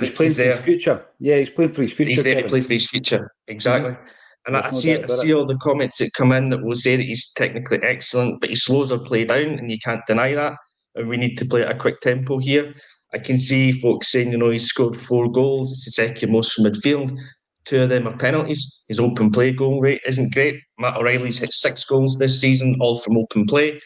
he's 0.00 0.10
playing 0.10 0.30
he's 0.30 0.36
for 0.38 0.44
his 0.44 0.60
future. 0.60 1.06
Yeah, 1.18 1.36
he's 1.36 1.50
playing 1.50 1.72
for 1.72 1.82
his 1.82 1.92
future. 1.92 2.08
He's 2.08 2.22
there 2.22 2.34
Kevin. 2.34 2.44
to 2.44 2.48
play 2.48 2.60
for 2.62 2.72
his 2.72 2.88
future. 2.88 3.30
Exactly. 3.46 3.90
Mm-hmm. 3.90 4.08
And 4.46 4.56
I, 4.56 4.70
see, 4.70 4.94
I 4.96 5.06
see 5.06 5.34
all 5.34 5.44
the 5.44 5.56
comments 5.56 5.98
that 5.98 6.14
come 6.14 6.30
in 6.30 6.50
that 6.50 6.62
will 6.62 6.76
say 6.76 6.94
that 6.94 7.02
he's 7.02 7.32
technically 7.32 7.78
excellent, 7.82 8.40
but 8.40 8.50
he 8.50 8.56
slows 8.56 8.92
our 8.92 8.98
play 8.98 9.24
down, 9.24 9.58
and 9.58 9.70
you 9.70 9.78
can't 9.78 10.06
deny 10.06 10.34
that. 10.34 10.54
And 10.94 11.08
we 11.08 11.16
need 11.16 11.36
to 11.38 11.44
play 11.44 11.62
at 11.62 11.70
a 11.70 11.78
quick 11.78 12.00
tempo 12.00 12.38
here. 12.38 12.72
I 13.12 13.18
can 13.18 13.38
see 13.38 13.72
folks 13.72 14.12
saying, 14.12 14.30
you 14.30 14.38
know, 14.38 14.50
he's 14.50 14.66
scored 14.66 14.96
four 14.96 15.30
goals. 15.30 15.72
It's 15.72 15.84
the 15.84 15.90
second 15.90 16.30
most 16.30 16.52
from 16.52 16.64
midfield. 16.64 17.18
Two 17.64 17.82
of 17.82 17.88
them 17.88 18.06
are 18.06 18.16
penalties. 18.16 18.84
His 18.86 19.00
open 19.00 19.32
play 19.32 19.50
goal 19.50 19.80
rate 19.80 20.00
isn't 20.06 20.32
great. 20.32 20.60
Matt 20.78 20.96
O'Riley's 20.96 21.38
hit 21.38 21.52
six 21.52 21.84
goals 21.84 22.18
this 22.18 22.40
season, 22.40 22.76
all 22.80 23.00
from 23.00 23.18
open 23.18 23.46
play. 23.46 23.80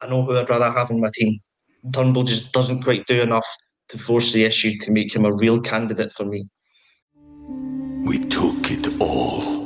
I 0.00 0.08
know 0.08 0.22
who 0.22 0.36
I'd 0.36 0.48
rather 0.48 0.70
have 0.70 0.90
in 0.90 1.00
my 1.00 1.10
team. 1.14 1.40
Turnbull 1.92 2.24
just 2.24 2.52
doesn't 2.52 2.84
quite 2.84 3.06
do 3.06 3.20
enough 3.20 3.46
to 3.88 3.98
force 3.98 4.32
the 4.32 4.44
issue 4.44 4.78
to 4.80 4.92
make 4.92 5.14
him 5.14 5.24
a 5.24 5.34
real 5.34 5.60
candidate 5.60 6.12
for 6.12 6.24
me. 6.24 6.48
We 8.04 8.18
took 8.18 8.70
it 8.70 9.00
all 9.00 9.65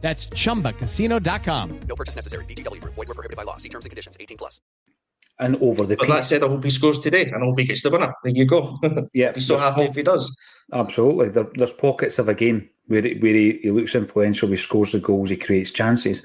That's 0.00 0.26
chumbacasino.com. 0.28 1.80
No 1.86 1.94
purchase 1.96 2.16
necessary. 2.16 2.44
VGW 2.46 2.80
Group. 2.80 2.94
Void 2.94 3.08
were 3.08 3.14
prohibited 3.14 3.36
by 3.36 3.42
law. 3.42 3.58
See 3.58 3.68
terms 3.68 3.84
and 3.84 3.90
conditions. 3.90 4.16
18 4.18 4.38
plus. 4.38 4.60
And 5.38 5.56
over 5.62 5.86
the 5.86 5.96
But 5.96 6.08
that 6.08 6.24
said, 6.24 6.42
I 6.42 6.48
hope 6.48 6.62
he 6.64 6.70
scores 6.70 6.98
today 6.98 7.22
and 7.22 7.36
I 7.36 7.46
hope 7.46 7.58
he 7.58 7.64
gets 7.64 7.82
the 7.82 7.90
winner. 7.90 8.12
There 8.22 8.32
you 8.32 8.44
go. 8.46 8.78
Yeah, 9.14 9.32
Be 9.32 9.40
so 9.40 9.56
happy 9.56 9.82
po- 9.84 9.88
if 9.90 9.94
he 9.94 10.02
does. 10.02 10.36
Absolutely. 10.72 11.30
There, 11.30 11.46
there's 11.54 11.72
pockets 11.72 12.18
of 12.18 12.28
a 12.28 12.34
game 12.34 12.68
where, 12.88 13.04
it, 13.04 13.22
where 13.22 13.32
he, 13.32 13.58
he 13.62 13.70
looks 13.70 13.94
influential, 13.94 14.50
he 14.50 14.56
scores 14.56 14.92
the 14.92 15.00
goals, 15.00 15.30
he 15.30 15.36
creates 15.36 15.70
chances. 15.70 16.20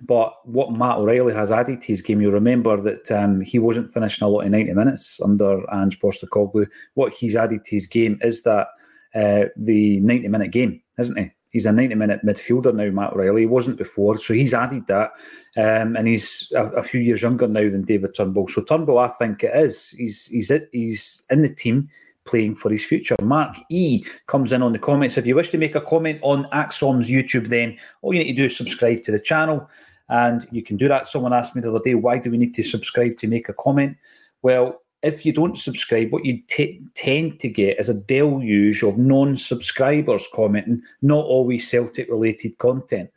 But 0.00 0.34
what 0.44 0.72
Matt 0.72 0.98
O'Riley 0.98 1.34
has 1.34 1.52
added 1.52 1.80
to 1.82 1.86
his 1.86 2.02
game, 2.02 2.20
you 2.20 2.30
remember 2.30 2.80
that 2.80 3.10
um, 3.12 3.40
he 3.42 3.58
wasn't 3.60 3.92
finishing 3.92 4.26
a 4.26 4.28
lot 4.28 4.40
in 4.40 4.52
90 4.52 4.72
minutes 4.74 5.20
under 5.22 5.62
Ange 5.72 5.98
Postecoglou. 6.00 6.66
What 6.94 7.12
he's 7.12 7.36
added 7.36 7.64
to 7.64 7.70
his 7.76 7.86
game 7.86 8.18
is 8.22 8.42
that 8.42 8.68
uh, 9.14 9.44
the 9.56 10.00
90 10.00 10.28
minute 10.28 10.50
game, 10.50 10.82
isn't 10.98 11.16
he? 11.18 11.30
He's 11.58 11.66
a 11.66 11.72
90 11.72 11.96
minute 11.96 12.20
midfielder 12.24 12.72
now, 12.72 12.88
Matt 12.92 13.14
O'Riley. 13.14 13.40
He 13.40 13.46
wasn't 13.46 13.78
before. 13.78 14.16
So 14.16 14.32
he's 14.32 14.54
added 14.54 14.86
that. 14.86 15.10
Um, 15.56 15.96
and 15.96 16.06
he's 16.06 16.52
a, 16.54 16.66
a 16.66 16.82
few 16.84 17.00
years 17.00 17.22
younger 17.22 17.48
now 17.48 17.68
than 17.68 17.82
David 17.82 18.14
Turnbull. 18.14 18.46
So 18.46 18.62
Turnbull, 18.62 19.00
I 19.00 19.08
think 19.08 19.42
it 19.42 19.56
is. 19.56 19.90
He's, 19.90 20.26
he's, 20.26 20.52
he's 20.70 21.24
in 21.30 21.42
the 21.42 21.52
team 21.52 21.88
playing 22.26 22.54
for 22.54 22.70
his 22.70 22.84
future. 22.84 23.16
Mark 23.20 23.56
E 23.70 24.04
comes 24.28 24.52
in 24.52 24.62
on 24.62 24.72
the 24.72 24.78
comments. 24.78 25.18
If 25.18 25.26
you 25.26 25.34
wish 25.34 25.50
to 25.50 25.58
make 25.58 25.74
a 25.74 25.80
comment 25.80 26.20
on 26.22 26.44
ACSOM's 26.52 27.10
YouTube, 27.10 27.48
then 27.48 27.76
all 28.02 28.14
you 28.14 28.22
need 28.22 28.34
to 28.34 28.42
do 28.42 28.44
is 28.44 28.56
subscribe 28.56 29.02
to 29.02 29.10
the 29.10 29.18
channel. 29.18 29.68
And 30.10 30.46
you 30.52 30.62
can 30.62 30.76
do 30.76 30.86
that. 30.86 31.08
Someone 31.08 31.32
asked 31.32 31.56
me 31.56 31.62
the 31.62 31.70
other 31.70 31.82
day, 31.84 31.96
why 31.96 32.18
do 32.18 32.30
we 32.30 32.38
need 32.38 32.54
to 32.54 32.62
subscribe 32.62 33.16
to 33.16 33.26
make 33.26 33.48
a 33.48 33.54
comment? 33.54 33.96
Well, 34.42 34.80
if 35.02 35.24
you 35.24 35.32
don't 35.32 35.56
subscribe, 35.56 36.10
what 36.10 36.24
you 36.24 36.40
t- 36.48 36.82
tend 36.94 37.38
to 37.40 37.48
get 37.48 37.78
is 37.78 37.88
a 37.88 37.94
deluge 37.94 38.82
of 38.82 38.98
non 38.98 39.36
subscribers 39.36 40.26
commenting, 40.34 40.82
not 41.02 41.24
always 41.24 41.70
Celtic 41.70 42.08
related 42.10 42.58
content. 42.58 43.10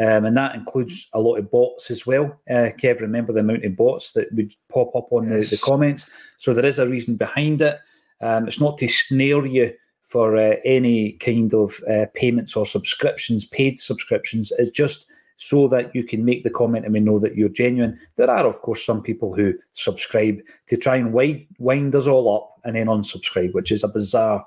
Um, 0.00 0.24
and 0.24 0.36
that 0.36 0.56
includes 0.56 1.08
a 1.12 1.20
lot 1.20 1.36
of 1.36 1.50
bots 1.50 1.90
as 1.90 2.06
well. 2.06 2.26
Uh, 2.50 2.70
Kev, 2.80 3.00
remember 3.00 3.32
the 3.32 3.40
amount 3.40 3.64
of 3.64 3.76
bots 3.76 4.12
that 4.12 4.32
would 4.32 4.52
pop 4.68 4.94
up 4.96 5.12
on 5.12 5.28
the, 5.28 5.40
the 5.40 5.60
comments. 5.62 6.06
So 6.38 6.54
there 6.54 6.66
is 6.66 6.80
a 6.80 6.88
reason 6.88 7.16
behind 7.16 7.62
it. 7.62 7.78
Um, 8.20 8.48
it's 8.48 8.60
not 8.60 8.78
to 8.78 8.88
snare 8.88 9.46
you 9.46 9.72
for 10.08 10.36
uh, 10.36 10.56
any 10.64 11.12
kind 11.12 11.54
of 11.54 11.80
uh, 11.88 12.06
payments 12.14 12.56
or 12.56 12.66
subscriptions, 12.66 13.44
paid 13.44 13.78
subscriptions. 13.78 14.50
It's 14.58 14.70
just 14.70 15.06
so 15.40 15.68
that 15.68 15.94
you 15.94 16.02
can 16.02 16.24
make 16.24 16.42
the 16.42 16.50
comment 16.50 16.84
and 16.84 16.92
we 16.92 16.98
know 17.00 17.18
that 17.20 17.36
you're 17.36 17.48
genuine. 17.48 17.96
There 18.16 18.28
are, 18.28 18.44
of 18.44 18.60
course, 18.60 18.84
some 18.84 19.00
people 19.02 19.32
who 19.34 19.54
subscribe 19.74 20.40
to 20.66 20.76
try 20.76 20.96
and 20.96 21.12
wind, 21.12 21.46
wind 21.60 21.94
us 21.94 22.08
all 22.08 22.36
up 22.36 22.60
and 22.64 22.74
then 22.74 22.88
unsubscribe, 22.88 23.54
which 23.54 23.70
is 23.70 23.84
a 23.84 23.88
bizarre, 23.88 24.44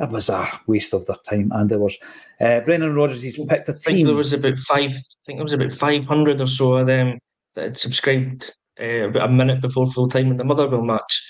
a 0.00 0.06
bizarre 0.08 0.50
waste 0.66 0.94
of 0.94 1.06
their 1.06 1.16
time 1.30 1.52
and 1.54 1.72
ours. 1.72 1.96
Uh, 2.40 2.58
Brendan 2.60 2.96
Rodgers, 2.96 3.22
he's 3.22 3.36
picked 3.38 3.68
a 3.68 3.72
I 3.72 3.76
think 3.76 3.96
team. 3.98 4.06
there 4.06 4.16
was 4.16 4.32
about 4.32 4.58
five. 4.58 4.90
I 4.90 5.22
think 5.24 5.38
there 5.38 5.44
was 5.44 5.52
about 5.52 5.70
five 5.70 6.06
hundred 6.06 6.40
or 6.40 6.48
so 6.48 6.74
of 6.74 6.88
them 6.88 7.20
that 7.54 7.62
had 7.62 7.78
subscribed 7.78 8.52
uh, 8.80 9.08
about 9.10 9.28
a 9.28 9.32
minute 9.32 9.60
before 9.62 9.86
full 9.92 10.08
time 10.08 10.32
in 10.32 10.38
the 10.38 10.44
Motherwell 10.44 10.82
match. 10.82 11.24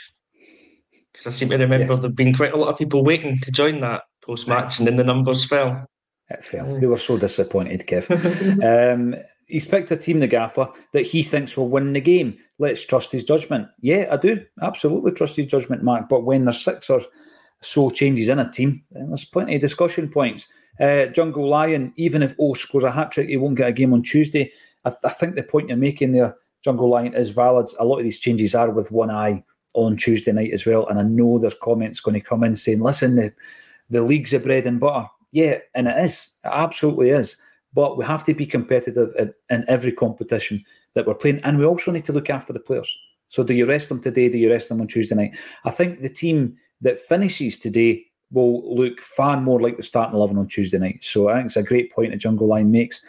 Because 1.13 1.27
I 1.27 1.31
seem 1.37 1.51
to 1.51 1.59
remember 1.59 1.85
Yes. 1.87 2.01
there've 2.01 2.17
been 2.17 2.35
quite 2.35 2.55
a 2.55 2.57
lot 2.57 2.71
of 2.71 2.79
people 2.79 3.05
waiting 3.05 3.39
to 3.41 3.51
join 3.53 3.81
that 3.81 4.05
post 4.25 4.49
match, 4.49 4.79
and 4.79 4.87
then 4.89 4.97
the 4.97 5.05
numbers 5.05 5.45
fell. 5.45 5.87
It 6.31 6.45
fell. 6.45 6.79
They 6.81 6.87
were 6.87 6.99
so 6.99 7.19
disappointed, 7.19 7.87
Kev. 7.87 8.09
um, 8.95 9.15
he's 9.49 9.67
picked 9.67 9.91
a 9.91 9.97
team, 9.97 10.21
the 10.21 10.27
gaffer, 10.27 10.69
that 10.93 11.03
he 11.03 11.23
thinks 11.23 11.57
will 11.57 11.69
win 11.69 11.93
the 11.93 12.01
game. 12.01 12.39
Let's 12.59 12.85
trust 12.87 13.13
his 13.13 13.25
judgment. 13.25 13.69
Yeah, 13.81 14.07
I 14.11 14.17
do. 14.17 14.45
Absolutely 14.63 15.13
trust 15.13 15.37
his 15.37 15.47
judgment, 15.47 15.83
Mark. 15.83 16.09
But 16.09 16.25
when 16.25 16.45
there's 16.45 16.61
six 16.61 16.89
or 16.89 17.01
so 17.61 17.91
changes 17.91 18.29
in 18.29 18.39
a 18.39 18.51
team, 18.51 18.83
then 18.91 19.09
there's 19.09 19.25
plenty 19.25 19.57
of 19.57 19.61
discussion 19.61 20.09
points. 20.09 20.49
Uh, 20.81 21.07
Jungle 21.07 21.49
Lion, 21.49 21.93
even 21.97 22.23
if 22.23 22.35
O 22.39 22.55
scores 22.55 22.85
a 22.85 22.91
hat 22.91 23.13
trick, 23.13 23.29
he 23.29 23.37
won't 23.37 23.57
get 23.57 23.69
a 23.69 23.73
game 23.73 23.93
on 23.93 24.03
Tuesday. 24.03 24.51
I, 24.85 24.91
th- 24.91 25.01
I 25.05 25.11
think 25.11 25.35
the 25.35 25.43
point 25.43 25.69
you're 25.69 25.77
making 25.77 26.13
there, 26.13 26.35
Jungle 26.63 26.89
Lion, 26.89 27.15
is 27.15 27.31
valid. 27.31 27.69
A 27.79 27.85
lot 27.85 27.99
of 27.99 28.05
these 28.05 28.19
changes 28.19 28.55
are 28.55 28.71
with 28.71 28.91
one 28.91 29.11
eye 29.11 29.45
on 29.75 29.97
Tuesday 29.97 30.33
night 30.33 30.53
as 30.53 30.67
well. 30.67 30.87
And 30.89 30.99
I 30.99 31.03
know 31.03 31.39
there's 31.39 31.55
comments 31.55 32.01
going 32.01 32.15
to 32.15 32.21
come 32.21 32.43
in 32.43 32.57
saying, 32.57 32.81
listen, 32.81 33.17
the, 33.17 33.33
the 33.91 34.03
league's 34.03 34.33
a 34.33 34.39
bread 34.39 34.67
and 34.67 34.81
butter. 34.81 35.09
Yeah, 35.33 35.59
and 35.75 35.89
it 35.89 35.97
is. 35.99 36.31
It 36.45 36.51
absolutely 36.53 37.11
is. 37.11 37.37
But 37.75 37.97
we 37.97 38.05
have 38.05 38.23
to 38.25 38.35
be 38.35 38.47
competitive 38.47 39.13
in, 39.19 39.33
in 39.51 39.65
every 39.67 39.93
competition 39.93 40.63
that 40.95 41.07
we're 41.07 41.15
playing. 41.15 41.41
And 41.43 41.59
we 41.59 41.65
also 41.65 41.91
need 41.91 42.05
to 42.05 42.13
look 42.13 42.29
after 42.31 42.53
the 42.53 42.61
players. 42.61 42.95
So 43.29 43.43
do 43.43 43.55
you 43.55 43.65
rest 43.65 43.89
them 43.89 44.01
today? 44.01 44.29
Do 44.29 44.37
you 44.37 44.51
rest 44.51 44.69
them 44.69 44.81
on 44.83 44.89
Tuesday 44.89 45.15
night? 45.15 45.37
I 45.65 45.71
think 45.71 46.01
the 46.01 46.11
team 46.11 46.57
that 46.83 46.99
finishes 46.99 47.59
today 47.59 48.05
will 48.31 48.77
look 48.77 49.01
far 49.01 49.41
more 49.41 49.61
like 49.61 49.79
the 49.79 49.83
starting 49.83 50.15
11 50.15 50.37
on 50.37 50.49
Tuesday 50.49 50.79
night. 50.79 51.03
So 51.03 51.29
I 51.29 51.35
think 51.35 51.47
it's 51.47 51.57
a 51.57 51.63
great 51.63 51.93
point 51.93 52.11
that 52.11 52.19
Jungle 52.19 52.47
Lion 52.47 52.71
makes. 52.71 53.01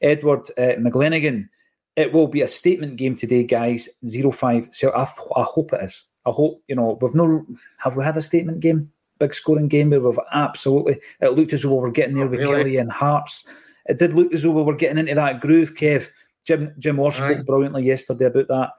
Edward 0.00 0.48
uh, 0.56 0.78
McGlenigan, 0.78 1.48
it 1.96 2.12
will 2.12 2.28
be 2.28 2.42
a 2.42 2.48
statement 2.48 2.96
game 2.96 3.16
today, 3.16 3.42
guys. 3.42 3.88
Zero 4.06 4.30
five. 4.30 4.68
So 4.72 4.92
I, 4.94 5.04
th- 5.04 5.28
I 5.36 5.42
hope 5.42 5.72
it 5.72 5.82
is. 5.82 6.04
I 6.26 6.30
hope, 6.30 6.62
you 6.68 6.76
know, 6.76 6.98
we've 7.00 7.14
no, 7.14 7.44
have 7.80 7.96
we 7.96 8.04
had 8.04 8.16
a 8.16 8.22
statement 8.22 8.60
game? 8.60 8.90
Big 9.22 9.34
scoring 9.34 9.68
game 9.68 9.90
where 9.90 10.00
we've 10.00 10.18
absolutely, 10.32 10.98
it 11.20 11.34
looked 11.34 11.52
as 11.52 11.62
though 11.62 11.74
we 11.74 11.80
were 11.80 11.92
getting 11.92 12.16
there 12.16 12.24
Not 12.24 12.32
with 12.32 12.40
really. 12.40 12.56
Kelly 12.56 12.76
and 12.78 12.90
Hearts. 12.90 13.44
It 13.86 13.98
did 13.98 14.14
look 14.14 14.34
as 14.34 14.42
though 14.42 14.50
we 14.50 14.62
were 14.62 14.74
getting 14.74 14.98
into 14.98 15.14
that 15.14 15.40
groove, 15.40 15.74
Kev. 15.74 16.08
Jim 16.44 16.74
Jim 16.80 16.98
Orr 16.98 17.12
spoke 17.12 17.46
brilliantly 17.46 17.84
yesterday 17.84 18.24
about 18.24 18.48
that. 18.48 18.70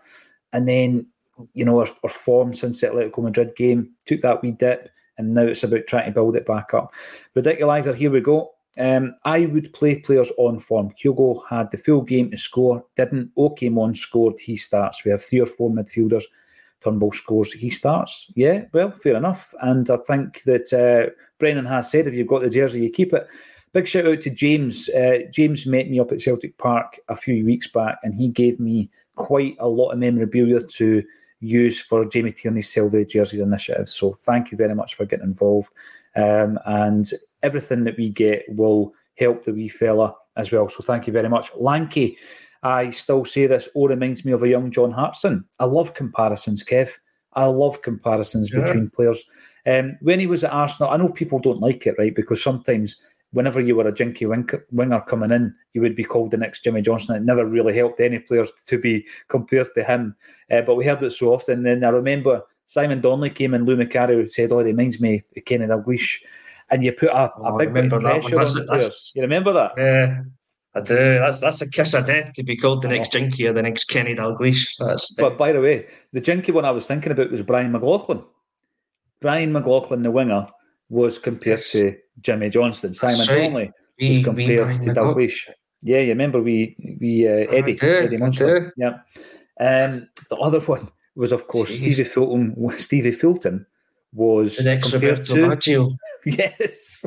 And 0.52 0.68
then, 0.68 1.08
you 1.54 1.64
know, 1.64 1.80
our, 1.80 1.88
our 2.04 2.10
form 2.10 2.54
since 2.54 2.82
the 2.82 2.88
Atletico 2.88 3.24
Madrid 3.24 3.56
game 3.56 3.92
took 4.06 4.22
that 4.22 4.42
wee 4.42 4.52
dip, 4.52 4.90
and 5.18 5.34
now 5.34 5.44
it's 5.44 5.64
about 5.64 5.88
trying 5.88 6.08
to 6.08 6.12
build 6.12 6.36
it 6.36 6.46
back 6.46 6.74
up. 6.74 6.94
Ridiculizer, 7.38 7.96
here 7.96 8.12
we 8.12 8.20
go. 8.20 8.52
Um, 8.78 9.16
I 9.24 9.46
would 9.46 9.72
play 9.72 9.96
players 9.96 10.32
on 10.38 10.60
form. 10.60 10.92
Kyogo 11.02 11.42
had 11.48 11.72
the 11.72 11.78
full 11.78 12.02
game 12.02 12.32
to 12.32 12.38
score, 12.38 12.84
didn't. 12.98 13.32
O 13.38 13.52
came 13.52 13.78
on, 13.78 13.96
scored, 13.96 14.40
he 14.40 14.58
starts. 14.58 15.06
We 15.06 15.12
have 15.12 15.24
three 15.24 15.40
or 15.40 15.46
four 15.46 15.70
midfielders. 15.70 16.24
Turnbull 16.84 17.12
scores, 17.12 17.54
he 17.54 17.70
starts. 17.70 18.32
Yeah, 18.36 18.66
well, 18.74 18.92
fair 18.92 19.16
enough. 19.16 19.54
And 19.62 19.90
I 19.90 19.98
think 19.98 20.44
that 20.44 20.74
uh, 20.74 21.12
Brendan 21.40 21.66
has 21.66 21.90
said 21.90 22.08
if 22.08 22.16
you've 22.16 22.28
got 22.28 22.42
the 22.42 22.50
jersey, 22.50 22.82
you 22.82 22.90
keep 22.90 23.14
it. 23.14 23.28
Big 23.72 23.88
shout 23.88 24.06
out 24.06 24.22
to 24.22 24.30
James. 24.30 24.90
Uh, 24.90 25.20
James 25.32 25.66
met 25.66 25.90
me 25.90 26.00
up 26.00 26.12
at 26.12 26.22
Celtic 26.22 26.58
Park 26.58 27.00
a 27.10 27.16
few 27.16 27.44
weeks 27.44 27.68
back, 27.68 27.98
and 28.04 28.14
he 28.14 28.28
gave 28.28 28.60
me 28.60 28.90
quite 29.16 29.56
a 29.60 29.68
lot 29.68 29.92
of 29.92 30.00
memorabilia 30.00 30.62
to 30.62 31.04
use 31.40 31.82
for 31.82 32.06
Jamie 32.06 32.32
Tierney's 32.32 32.72
Sell 32.72 32.90
the 32.90 33.04
Jerseys 33.04 33.40
initiative. 33.40 33.90
So 33.90 34.14
thank 34.14 34.52
you 34.52 34.58
very 34.58 34.76
much 34.76 34.96
for 34.96 35.06
getting 35.06 35.26
involved. 35.26 35.72
Um, 36.16 36.60
and 36.66 37.10
everything 37.42 37.84
that 37.86 37.98
we 37.98 38.10
get 38.10 38.46
will 38.48 38.94
help 39.18 39.44
the 39.44 39.54
wee 39.54 39.68
fella 39.68 40.16
as 40.38 40.52
well. 40.52 40.70
So 40.70 40.84
thank 40.84 41.08
you 41.08 41.14
very 41.14 41.30
much. 41.30 41.50
Lanky, 41.56 42.18
I 42.64 42.92
still 42.92 43.26
say 43.26 43.46
this, 43.48 43.68
all 43.76 43.88
reminds 43.90 44.24
me 44.26 44.32
of 44.32 44.44
a 44.44 44.48
young 44.50 44.72
John 44.72 44.92
Hartson. 44.92 45.46
I 45.60 45.66
love 45.66 45.94
comparisons, 45.94 46.64
Kev. 46.64 46.90
I 47.34 47.46
love 47.46 47.82
comparisons 47.82 48.52
Yeah. 48.54 48.62
between 48.62 48.90
players. 48.90 49.24
Um, 49.66 49.98
when 50.02 50.20
he 50.20 50.28
was 50.28 50.44
at 50.44 50.52
Arsenal, 50.54 50.92
I 50.92 50.98
know 50.98 51.10
people 51.10 51.40
don't 51.40 51.60
like 51.62 51.86
it, 51.88 51.96
right? 51.98 52.14
Because 52.16 52.44
sometimes 52.44 52.96
whenever 53.32 53.60
you 53.60 53.76
were 53.76 53.88
a 53.88 53.92
jinky 53.94 54.26
winger 54.28 55.02
coming 55.08 55.32
in, 55.32 55.54
you 55.74 55.82
would 55.82 55.96
be 55.96 56.04
called 56.04 56.32
the 56.32 56.38
next 56.38 56.64
Jimmy 56.64 56.82
Johnstone. 56.82 57.18
It 57.18 57.24
never 57.24 57.46
really 57.48 57.76
helped 57.76 58.00
any 58.00 58.20
players 58.20 58.52
to 58.68 58.78
be 58.78 59.06
compared 59.30 59.68
to 59.76 59.84
him. 59.84 60.16
Uh, 60.52 60.62
but 60.62 60.76
we 60.76 60.86
heard 60.86 61.02
it 61.04 61.12
so 61.12 61.34
often. 61.34 61.60
And 61.60 61.66
then 61.66 61.84
I 61.84 61.90
remember 61.90 62.44
Simon 62.68 63.02
Donnelly 63.02 63.30
came 63.32 63.54
in, 63.56 63.66
Lou 63.66 63.76
Macari 63.76 64.30
said, 64.32 64.52
Oh, 64.52 64.60
it 64.60 64.66
reminds 64.66 65.02
me 65.02 65.24
of 65.36 65.46
Kenny 65.46 65.66
Dalglish. 65.66 66.22
And 66.70 66.84
you 66.84 66.94
put 66.94 67.10
a, 67.10 67.32
Oh, 67.38 67.44
a 67.44 67.56
I 67.56 67.58
big 67.66 67.74
bit 67.74 67.86
of 67.94 68.02
that 68.04 68.04
one. 68.04 68.22
pressure 68.22 68.36
on 68.36 68.40
That's- 68.40 68.54
the 68.54 68.60
that's- 68.62 68.68
players. 68.88 69.14
You 69.16 69.22
remember 69.24 69.54
that? 69.54 69.72
Yeah, 69.78 70.22
I 70.76 70.82
do. 70.82 70.96
That's 71.20 71.40
that's 71.40 71.62
a 71.62 71.68
kiss 71.70 71.94
of 71.94 72.08
death 72.08 72.34
to 72.34 72.44
be 72.44 72.58
called 72.58 72.82
the 72.82 72.88
next 72.88 73.12
Jinky 73.12 73.48
or 73.48 73.54
the 73.54 73.62
next 73.62 73.86
Kenny 73.86 74.16
Dalglish. 74.16 74.76
That's 74.80 75.12
But 75.14 75.38
by 75.38 75.52
the 75.52 75.62
way, 75.62 75.86
the 76.14 76.22
jinky 76.22 76.52
one 76.52 76.66
I 76.66 76.72
was 76.72 76.88
thinking 76.88 77.12
about 77.12 77.30
was 77.32 77.44
Brian 77.44 77.72
McLaughlin. 77.72 78.24
Brian 79.22 79.52
McLaughlin, 79.52 80.02
the 80.04 80.12
winger, 80.12 80.48
was 80.90 81.20
compared 81.20 81.60
Yes. 81.60 81.72
to 81.74 81.96
Jimmy 82.22 82.50
Johnstone. 82.50 82.94
Simon 82.94 83.20
right. 83.20 83.28
Donnelly 83.28 83.72
was 84.00 84.24
compared 84.24 84.82
to. 84.82 84.90
Dalglish. 84.94 85.48
Yeah, 85.82 86.00
you 86.00 86.10
remember 86.10 86.42
we 86.42 86.76
we 87.00 87.28
uh, 87.28 87.52
Eddie 87.52 87.76
do, 87.76 87.98
Eddie 88.00 88.18
Munster. 88.18 88.74
Yeah. 88.78 89.00
Um, 89.60 90.08
the 90.30 90.38
other 90.38 90.60
one 90.76 90.90
was, 91.16 91.32
of 91.32 91.48
course, 91.48 91.70
Jeez. 91.72 91.94
Stevie 91.94 92.04
Fulton. 92.04 92.56
Stevie 92.78 93.12
Fulton 93.12 93.66
was 94.12 94.58
The 94.58 94.64
next 94.64 94.92
compared 94.92 95.24
to 95.26 95.34
Baggio. 95.34 95.98
yes, 96.26 97.06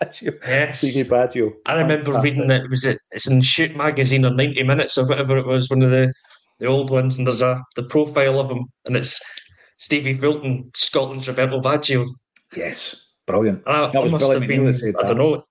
Yes. 0.00 0.78
Stevie 0.78 1.08
Baggio. 1.08 1.52
I 1.66 1.74
remember 1.74 2.12
Fantastic. 2.12 2.36
reading 2.38 2.50
it. 2.50 2.70
Was 2.70 2.84
it? 2.84 2.98
It's 3.12 3.28
in 3.28 3.40
Shoot 3.40 3.76
magazine 3.76 4.24
or 4.24 4.30
ninety 4.30 4.62
minutes 4.62 4.98
or 4.98 5.06
whatever 5.06 5.36
it 5.38 5.46
was. 5.46 5.70
One 5.70 5.82
of 5.82 5.90
the 5.90 6.12
the 6.58 6.66
old 6.66 6.90
ones, 6.90 7.18
and 7.18 7.26
there's 7.26 7.42
a 7.42 7.62
the 7.76 7.82
profile 7.84 8.38
of 8.40 8.50
him, 8.50 8.66
and 8.86 8.96
it's 8.96 9.20
Stevie 9.78 10.14
Fulton, 10.16 10.70
Scotland's 10.74 11.28
Roberto 11.28 11.60
Baggio. 11.60 12.06
Yes, 12.56 12.94
brilliant. 13.26 13.62
And 13.66 13.76
I, 13.76 13.88
That 13.88 14.02
was 14.02 14.12
must 14.12 14.30
have 14.30 14.46
been, 14.46 14.64
that 14.64 14.72
said 14.74 14.94
I 14.98 15.06
don't 15.06 15.18
know, 15.18 15.44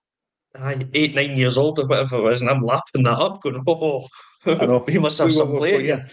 aye, 0.60 0.86
eight 0.94 1.16
nine 1.16 1.38
years 1.38 1.58
old 1.58 1.80
or 1.80 1.88
whatever 1.88 2.18
it 2.18 2.22
was, 2.22 2.42
and 2.42 2.50
I'm 2.50 2.64
laughing 2.64 3.04
that 3.04 3.18
up, 3.18 3.42
going, 3.44 3.64
"Oh, 3.68 4.06
I 4.46 4.66
know. 4.66 4.80
he 4.88 4.98
must 5.00 5.18
have 5.20 5.28
We 5.28 5.34
some 5.34 5.52
were- 5.52 5.60
play." 5.60 5.88
yeah. 5.88 6.06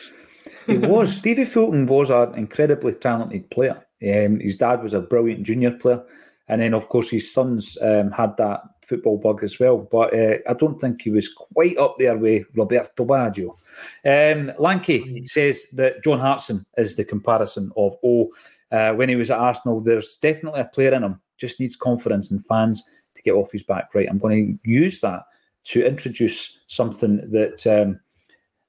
he 0.66 0.78
was. 0.78 1.14
Stevie 1.16 1.44
Fulton 1.44 1.86
was 1.86 2.10
an 2.10 2.34
incredibly 2.34 2.94
talented 2.94 3.50
player. 3.50 3.84
Um, 4.02 4.40
his 4.40 4.56
dad 4.56 4.82
was 4.82 4.94
a 4.94 5.00
brilliant 5.00 5.44
junior 5.44 5.70
player. 5.70 6.02
And 6.52 6.60
then, 6.60 6.74
of 6.74 6.90
course, 6.90 7.08
his 7.08 7.32
sons 7.32 7.78
um, 7.80 8.10
had 8.10 8.36
that 8.36 8.60
football 8.82 9.16
bug 9.16 9.42
as 9.42 9.58
well. 9.58 9.78
But 9.78 10.12
uh, 10.12 10.36
I 10.46 10.52
don't 10.52 10.78
think 10.78 11.00
he 11.00 11.08
was 11.08 11.32
quite 11.32 11.78
up 11.78 11.96
there 11.98 12.18
with 12.18 12.46
Roberto 12.54 13.06
Baggio. 13.06 13.56
Um, 14.04 14.52
Lanky 14.58 15.24
says 15.24 15.66
that 15.72 16.04
John 16.04 16.20
Hartson 16.20 16.66
is 16.76 16.94
the 16.94 17.06
comparison 17.06 17.72
of, 17.74 17.96
oh, 18.04 18.28
uh, 18.70 18.92
when 18.92 19.08
he 19.08 19.16
was 19.16 19.30
at 19.30 19.38
Arsenal, 19.38 19.80
there's 19.80 20.18
definitely 20.18 20.60
a 20.60 20.66
player 20.66 20.92
in 20.92 21.02
him, 21.02 21.18
just 21.38 21.58
needs 21.58 21.74
confidence 21.74 22.30
and 22.30 22.44
fans 22.44 22.84
to 23.14 23.22
get 23.22 23.32
off 23.32 23.50
his 23.50 23.62
back. 23.62 23.94
Right, 23.94 24.08
I'm 24.10 24.18
going 24.18 24.58
to 24.62 24.70
use 24.70 25.00
that 25.00 25.22
to 25.64 25.86
introduce 25.86 26.58
something 26.66 27.30
that 27.30 27.66
um, 27.66 27.98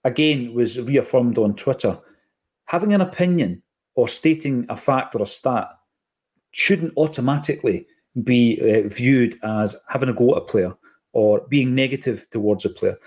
again 0.05 0.53
was 0.53 0.79
reaffirmed 0.79 1.37
on 1.37 1.53
Twitter. 1.55 1.99
Having 2.63 2.93
an 2.93 3.01
opinion 3.01 3.61
or 3.95 4.07
stating 4.07 4.65
a 4.69 4.77
fact 4.77 5.15
or 5.15 5.23
a 5.23 5.25
stat 5.25 5.67
shouldn't 6.53 6.93
automatically 6.97 7.85
be 8.23 8.59
uh, 8.61 8.87
viewed 8.87 9.37
as 9.43 9.75
having 9.89 10.09
a 10.09 10.13
go 10.13 10.31
at 10.31 10.43
a 10.43 10.45
player 10.45 10.73
or 11.11 11.45
being 11.49 11.75
negative 11.75 12.27
towards 12.31 12.63
a 12.65 12.69
player. 12.69 12.97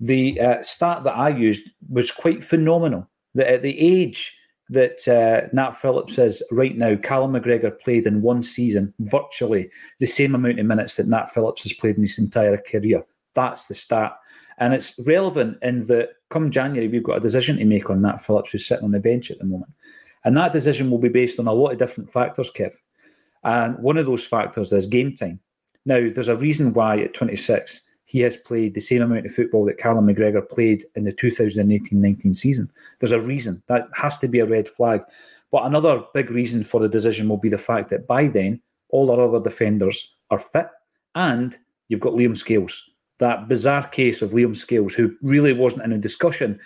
The 0.00 0.38
uh, 0.40 0.62
stat 0.62 1.04
that 1.04 1.16
I 1.16 1.30
used 1.30 1.68
was 1.88 2.10
quite 2.10 2.44
phenomenal. 2.44 3.08
That 3.34 3.48
at 3.48 3.62
the 3.62 3.78
age 3.78 4.36
that 4.68 5.06
uh, 5.06 5.48
Nat 5.52 5.72
Phillips 5.72 6.18
is 6.18 6.42
right 6.50 6.76
now, 6.76 6.96
Callum 6.96 7.32
McGregor 7.32 7.78
played 7.80 8.06
in 8.06 8.22
one 8.22 8.42
season 8.42 8.92
virtually 9.00 9.70
the 10.00 10.06
same 10.06 10.34
amount 10.34 10.58
of 10.58 10.66
minutes 10.66 10.96
that 10.96 11.06
Nat 11.06 11.26
Phillips 11.26 11.62
has 11.62 11.72
played 11.72 11.96
in 11.96 12.02
his 12.02 12.18
entire 12.18 12.56
career. 12.56 13.04
That's 13.34 13.66
the 13.66 13.74
stat. 13.74 14.16
And 14.58 14.74
it's 14.74 14.98
relevant 15.06 15.58
in 15.62 15.86
that 15.86 16.10
come 16.30 16.50
January, 16.50 16.88
we've 16.88 17.02
got 17.02 17.18
a 17.18 17.20
decision 17.20 17.58
to 17.58 17.64
make 17.64 17.90
on 17.90 18.02
Nat 18.02 18.18
Phillips, 18.18 18.50
who's 18.50 18.66
sitting 18.66 18.84
on 18.84 18.92
the 18.92 19.00
bench 19.00 19.30
at 19.30 19.38
the 19.38 19.44
moment. 19.44 19.72
And 20.24 20.36
that 20.36 20.52
decision 20.52 20.90
will 20.90 20.98
be 20.98 21.08
based 21.08 21.38
on 21.38 21.46
a 21.46 21.52
lot 21.52 21.72
of 21.72 21.78
different 21.78 22.10
factors, 22.10 22.50
Kev. 22.50 22.72
And 23.46 23.78
one 23.78 23.96
of 23.96 24.06
those 24.06 24.26
factors 24.26 24.72
is 24.72 24.88
game 24.88 25.14
time. 25.14 25.38
Now, 25.84 26.10
there's 26.12 26.28
a 26.28 26.36
reason 26.36 26.74
why 26.74 26.98
at 26.98 27.14
26 27.14 27.80
he 28.04 28.20
has 28.20 28.36
played 28.36 28.74
the 28.74 28.80
same 28.80 29.02
amount 29.02 29.26
of 29.26 29.34
football 29.34 29.64
that 29.64 29.78
Callum 29.78 30.06
McGregor 30.06 30.46
played 30.48 30.84
in 30.96 31.04
the 31.04 31.12
2018-19 31.12 32.34
season. 32.34 32.70
There's 32.98 33.12
a 33.12 33.20
reason. 33.20 33.62
That 33.68 33.88
has 33.94 34.18
to 34.18 34.28
be 34.28 34.40
a 34.40 34.46
red 34.46 34.68
flag. 34.68 35.02
But 35.52 35.64
another 35.64 36.02
big 36.12 36.30
reason 36.30 36.64
for 36.64 36.80
the 36.80 36.88
decision 36.88 37.28
will 37.28 37.36
be 37.36 37.48
the 37.48 37.56
fact 37.56 37.88
that 37.90 38.08
by 38.08 38.26
then, 38.26 38.60
all 38.88 39.10
our 39.12 39.20
other 39.20 39.40
defenders 39.40 40.14
are 40.30 40.40
fit 40.40 40.66
and 41.14 41.56
you've 41.88 42.00
got 42.00 42.14
Liam 42.14 42.36
Scales. 42.36 42.82
That 43.18 43.48
bizarre 43.48 43.86
case 43.86 44.22
of 44.22 44.32
Liam 44.32 44.56
Scales, 44.56 44.92
who 44.92 45.14
really 45.22 45.52
wasn't 45.52 45.84
in 45.84 45.92
a 45.92 45.98
discussion 45.98 46.58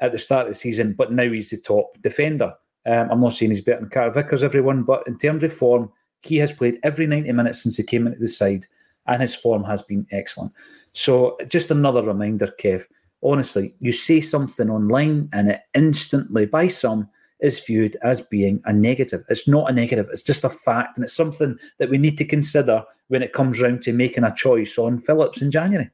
at 0.00 0.10
the 0.10 0.18
start 0.18 0.48
of 0.48 0.52
the 0.52 0.58
season, 0.58 0.94
but 0.98 1.12
now 1.12 1.30
he's 1.30 1.50
the 1.50 1.58
top 1.58 1.96
defender. 2.02 2.52
Um, 2.86 3.08
I'm 3.10 3.20
not 3.20 3.34
saying 3.34 3.52
he's 3.52 3.60
better 3.60 3.80
than 3.80 3.90
Carter 3.90 4.10
Vickers, 4.10 4.42
everyone, 4.42 4.82
but 4.82 5.06
in 5.06 5.16
terms 5.16 5.42
of 5.44 5.52
form, 5.52 5.90
he 6.24 6.36
has 6.38 6.52
played 6.52 6.78
every 6.82 7.06
90 7.06 7.30
minutes 7.32 7.62
since 7.62 7.76
he 7.76 7.82
came 7.82 8.06
into 8.06 8.18
the 8.18 8.28
side, 8.28 8.66
and 9.06 9.22
his 9.22 9.34
form 9.34 9.64
has 9.64 9.82
been 9.82 10.06
excellent. 10.10 10.52
So, 10.92 11.36
just 11.48 11.70
another 11.70 12.02
reminder, 12.02 12.52
Kev. 12.60 12.84
Honestly, 13.22 13.74
you 13.80 13.92
say 13.92 14.20
something 14.20 14.70
online, 14.70 15.28
and 15.32 15.50
it 15.50 15.60
instantly, 15.74 16.46
by 16.46 16.68
some, 16.68 17.08
is 17.40 17.60
viewed 17.60 17.96
as 18.02 18.20
being 18.20 18.60
a 18.64 18.72
negative. 18.72 19.24
It's 19.28 19.48
not 19.48 19.70
a 19.70 19.72
negative, 19.72 20.08
it's 20.10 20.22
just 20.22 20.44
a 20.44 20.50
fact, 20.50 20.96
and 20.96 21.04
it's 21.04 21.16
something 21.16 21.58
that 21.78 21.90
we 21.90 21.98
need 21.98 22.18
to 22.18 22.24
consider 22.24 22.84
when 23.08 23.22
it 23.22 23.32
comes 23.32 23.60
round 23.60 23.82
to 23.82 23.92
making 23.92 24.24
a 24.24 24.34
choice 24.34 24.78
on 24.78 24.98
Phillips 25.00 25.42
in 25.42 25.50
January. 25.50 25.90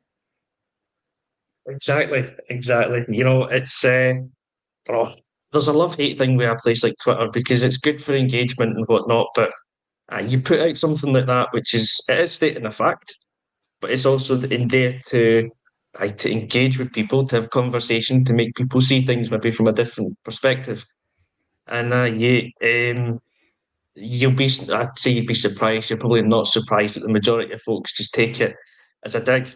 Exactly, 1.66 2.32
exactly. 2.48 3.04
You 3.08 3.24
know, 3.24 3.44
it's 3.44 3.84
uh, 3.84 4.14
oh, 4.88 5.14
there's 5.52 5.68
a 5.68 5.72
love 5.72 5.96
hate 5.96 6.18
thing 6.18 6.36
with 6.36 6.48
a 6.48 6.56
place 6.56 6.82
like 6.82 6.94
Twitter 7.02 7.28
because 7.32 7.62
it's 7.62 7.76
good 7.76 8.02
for 8.02 8.14
engagement 8.14 8.76
and 8.76 8.86
whatnot, 8.86 9.28
but 9.34 9.52
uh, 10.12 10.18
you 10.18 10.40
put 10.40 10.60
out 10.60 10.76
something 10.76 11.12
like 11.12 11.26
that, 11.26 11.48
which 11.52 11.74
is 11.74 12.00
it 12.08 12.18
is 12.18 12.32
stating 12.32 12.66
a 12.66 12.70
fact, 12.70 13.14
but 13.80 13.90
it's 13.90 14.06
also 14.06 14.40
in 14.40 14.68
there 14.68 15.00
to 15.08 15.50
to 15.94 16.30
engage 16.30 16.78
with 16.78 16.92
people, 16.92 17.26
to 17.26 17.36
have 17.36 17.50
conversation, 17.50 18.24
to 18.24 18.32
make 18.32 18.54
people 18.54 18.80
see 18.80 19.04
things 19.04 19.30
maybe 19.30 19.50
from 19.50 19.66
a 19.66 19.72
different 19.72 20.16
perspective. 20.24 20.86
And 21.66 21.92
uh, 21.92 22.04
you, 22.04 22.50
um, 22.62 23.20
you'll 23.96 24.30
be, 24.32 24.48
I'd 24.72 24.98
say 24.98 25.10
you'd 25.10 25.26
be 25.26 25.34
surprised. 25.34 25.90
You're 25.90 25.98
probably 25.98 26.22
not 26.22 26.46
surprised 26.46 26.94
that 26.94 27.00
the 27.00 27.12
majority 27.12 27.52
of 27.52 27.62
folks 27.62 27.96
just 27.96 28.14
take 28.14 28.40
it 28.40 28.54
as 29.04 29.16
a 29.16 29.24
dig 29.24 29.52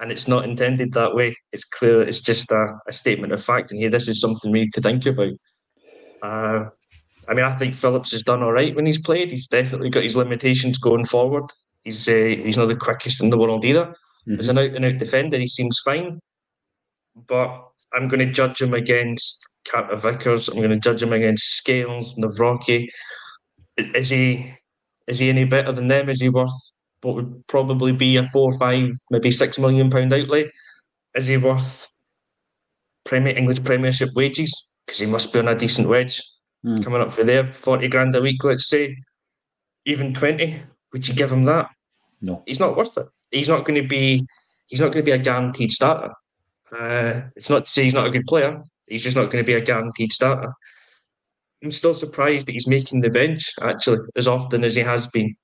and 0.00 0.10
it's 0.10 0.26
not 0.26 0.44
intended 0.44 0.92
that 0.92 1.14
way. 1.14 1.36
It's 1.52 1.64
clear 1.64 2.00
it's 2.00 2.22
just 2.22 2.50
a, 2.50 2.78
a 2.88 2.92
statement 2.92 3.32
of 3.32 3.44
fact. 3.44 3.70
And 3.70 3.78
here, 3.78 3.90
this 3.90 4.08
is 4.08 4.20
something 4.20 4.50
we 4.50 4.60
need 4.60 4.72
to 4.74 4.80
think 4.80 5.04
about. 5.04 5.32
Uh, 6.22 6.70
I 7.30 7.34
mean, 7.34 7.44
I 7.44 7.54
think 7.54 7.76
Phillips 7.76 8.10
has 8.10 8.24
done 8.24 8.42
all 8.42 8.52
right 8.52 8.74
when 8.74 8.86
he's 8.86 9.00
played. 9.00 9.30
He's 9.30 9.46
definitely 9.46 9.88
got 9.88 10.02
his 10.02 10.16
limitations 10.16 10.78
going 10.78 11.04
forward. 11.04 11.44
He's 11.84 12.08
uh, 12.08 12.34
he's 12.42 12.56
not 12.56 12.66
the 12.66 12.74
quickest 12.74 13.22
in 13.22 13.30
the 13.30 13.38
world 13.38 13.64
either. 13.64 13.94
As 14.38 14.48
an 14.48 14.58
out 14.58 14.74
and 14.74 14.84
out 14.84 14.98
defender, 14.98 15.38
he 15.38 15.46
seems 15.46 15.80
fine. 15.84 16.18
But 17.28 17.68
I'm 17.94 18.08
going 18.08 18.26
to 18.26 18.32
judge 18.32 18.60
him 18.60 18.74
against 18.74 19.46
Carter 19.64 19.96
Vickers. 19.96 20.48
I'm 20.48 20.56
going 20.56 20.70
to 20.70 20.78
judge 20.78 21.02
him 21.02 21.12
against 21.12 21.56
Scales, 21.56 22.16
Nawrocki. 22.16 22.88
Is 23.76 24.10
he 24.10 24.52
is 25.06 25.20
he 25.20 25.28
any 25.28 25.44
better 25.44 25.70
than 25.70 25.86
them? 25.86 26.08
Is 26.08 26.20
he 26.20 26.28
worth 26.28 26.50
what 27.02 27.14
would 27.14 27.46
probably 27.46 27.92
be 27.92 28.16
a 28.16 28.28
four, 28.28 28.58
five, 28.58 28.90
maybe 29.10 29.30
six 29.30 29.56
million 29.56 29.88
pound 29.88 30.12
outlay? 30.12 30.50
Is 31.14 31.28
he 31.28 31.36
worth 31.36 31.88
Premier 33.04 33.36
English 33.36 33.62
Premiership 33.62 34.10
wages? 34.16 34.72
Because 34.84 34.98
he 34.98 35.06
must 35.06 35.32
be 35.32 35.38
on 35.38 35.48
a 35.48 35.54
decent 35.54 35.88
wage 35.88 36.20
coming 36.64 37.00
up 37.00 37.12
for 37.12 37.24
there, 37.24 37.52
forty 37.52 37.88
grand 37.88 38.14
a 38.14 38.20
week, 38.20 38.42
let's 38.44 38.68
say, 38.68 38.96
even 39.86 40.14
twenty. 40.14 40.62
Would 40.92 41.06
you 41.06 41.14
give 41.14 41.32
him 41.32 41.44
that? 41.44 41.70
No. 42.22 42.42
He's 42.46 42.60
not 42.60 42.76
worth 42.76 42.96
it. 42.98 43.06
He's 43.30 43.48
not 43.48 43.64
going 43.64 43.80
to 43.80 43.88
be. 43.88 44.26
He's 44.66 44.80
not 44.80 44.92
going 44.92 45.04
to 45.04 45.08
be 45.08 45.12
a 45.12 45.18
guaranteed 45.18 45.72
starter. 45.72 46.12
Uh, 46.76 47.22
it's 47.34 47.50
not 47.50 47.64
to 47.64 47.70
say 47.70 47.84
he's 47.84 47.94
not 47.94 48.06
a 48.06 48.10
good 48.10 48.26
player. 48.26 48.62
He's 48.86 49.02
just 49.02 49.16
not 49.16 49.30
going 49.30 49.44
to 49.44 49.46
be 49.46 49.54
a 49.54 49.60
guaranteed 49.60 50.12
starter. 50.12 50.52
I'm 51.62 51.70
still 51.70 51.94
surprised 51.94 52.46
that 52.46 52.52
he's 52.52 52.68
making 52.68 53.00
the 53.00 53.10
bench 53.10 53.52
actually 53.60 53.98
as 54.16 54.26
often 54.26 54.64
as 54.64 54.74
he 54.74 54.82
has 54.82 55.06
been. 55.08 55.34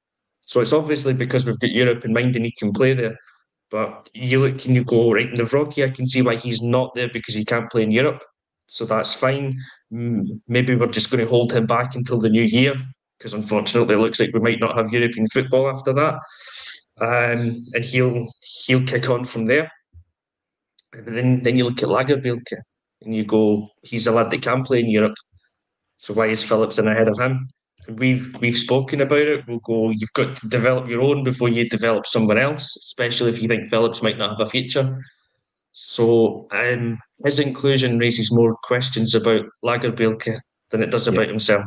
So 0.46 0.60
it's 0.60 0.72
obviously 0.72 1.12
because 1.12 1.44
we've 1.44 1.58
got 1.58 1.70
Europe 1.70 2.04
in 2.04 2.12
mind 2.12 2.36
and 2.36 2.44
he 2.44 2.52
can 2.52 2.72
play 2.72 2.94
there. 2.94 3.16
But 3.70 4.08
you 4.14 4.40
look 4.40 4.64
and 4.64 4.76
you 4.76 4.84
go, 4.84 5.12
right, 5.12 5.30
Nawrocki, 5.30 5.84
I 5.84 5.90
can 5.90 6.06
see 6.06 6.22
why 6.22 6.36
he's 6.36 6.62
not 6.62 6.94
there 6.94 7.08
because 7.12 7.34
he 7.34 7.44
can't 7.44 7.70
play 7.70 7.82
in 7.82 7.90
Europe. 7.90 8.22
So 8.68 8.84
that's 8.84 9.12
fine. 9.12 9.58
Mm, 9.92 10.40
Maybe 10.48 10.74
we're 10.74 10.86
just 10.88 11.10
going 11.10 11.24
to 11.24 11.30
hold 11.30 11.52
him 11.52 11.66
back 11.66 11.94
until 11.94 12.18
the 12.18 12.28
new 12.28 12.42
year 12.42 12.74
because 13.18 13.32
unfortunately 13.34 13.94
it 13.94 13.98
looks 13.98 14.20
like 14.20 14.32
we 14.34 14.40
might 14.40 14.60
not 14.60 14.76
have 14.76 14.92
European 14.92 15.26
football 15.28 15.68
after 15.70 15.92
that. 15.92 16.14
Um, 17.00 17.60
and 17.74 17.84
he'll 17.84 18.26
he'll 18.66 18.82
kick 18.84 19.10
on 19.10 19.24
from 19.24 19.46
there. 19.46 19.70
But 20.92 21.06
then, 21.06 21.42
then 21.42 21.56
you 21.56 21.64
look 21.64 21.82
at 21.82 21.88
Lagerbielke 21.88 22.54
and 23.02 23.14
you 23.14 23.24
go, 23.24 23.68
he's 23.82 24.06
a 24.06 24.12
lad 24.12 24.30
that 24.30 24.42
can 24.42 24.62
play 24.64 24.80
in 24.80 24.88
Europe. 24.90 25.14
So 25.96 26.14
why 26.14 26.26
is 26.26 26.42
Phillips 26.44 26.78
in 26.78 26.88
ahead 26.88 27.08
of 27.08 27.18
him? 27.18 27.40
We've 27.88 28.34
we've 28.40 28.56
spoken 28.58 29.00
about 29.00 29.18
it. 29.20 29.46
We'll 29.46 29.60
go. 29.60 29.90
You've 29.90 30.12
got 30.14 30.36
to 30.36 30.48
develop 30.48 30.88
your 30.88 31.02
own 31.02 31.22
before 31.24 31.48
you 31.48 31.68
develop 31.68 32.06
someone 32.06 32.38
else, 32.38 32.76
especially 32.76 33.32
if 33.32 33.40
you 33.42 33.48
think 33.48 33.68
Phillips 33.68 34.02
might 34.02 34.18
not 34.18 34.30
have 34.30 34.40
a 34.46 34.50
future. 34.50 34.98
So 35.78 36.48
um, 36.52 36.98
his 37.22 37.38
inclusion 37.38 37.98
raises 37.98 38.32
more 38.32 38.56
questions 38.62 39.14
about 39.14 39.44
Lagerbielke 39.62 40.40
than 40.70 40.82
it 40.82 40.90
does 40.90 41.06
about 41.06 41.28
himself. 41.28 41.66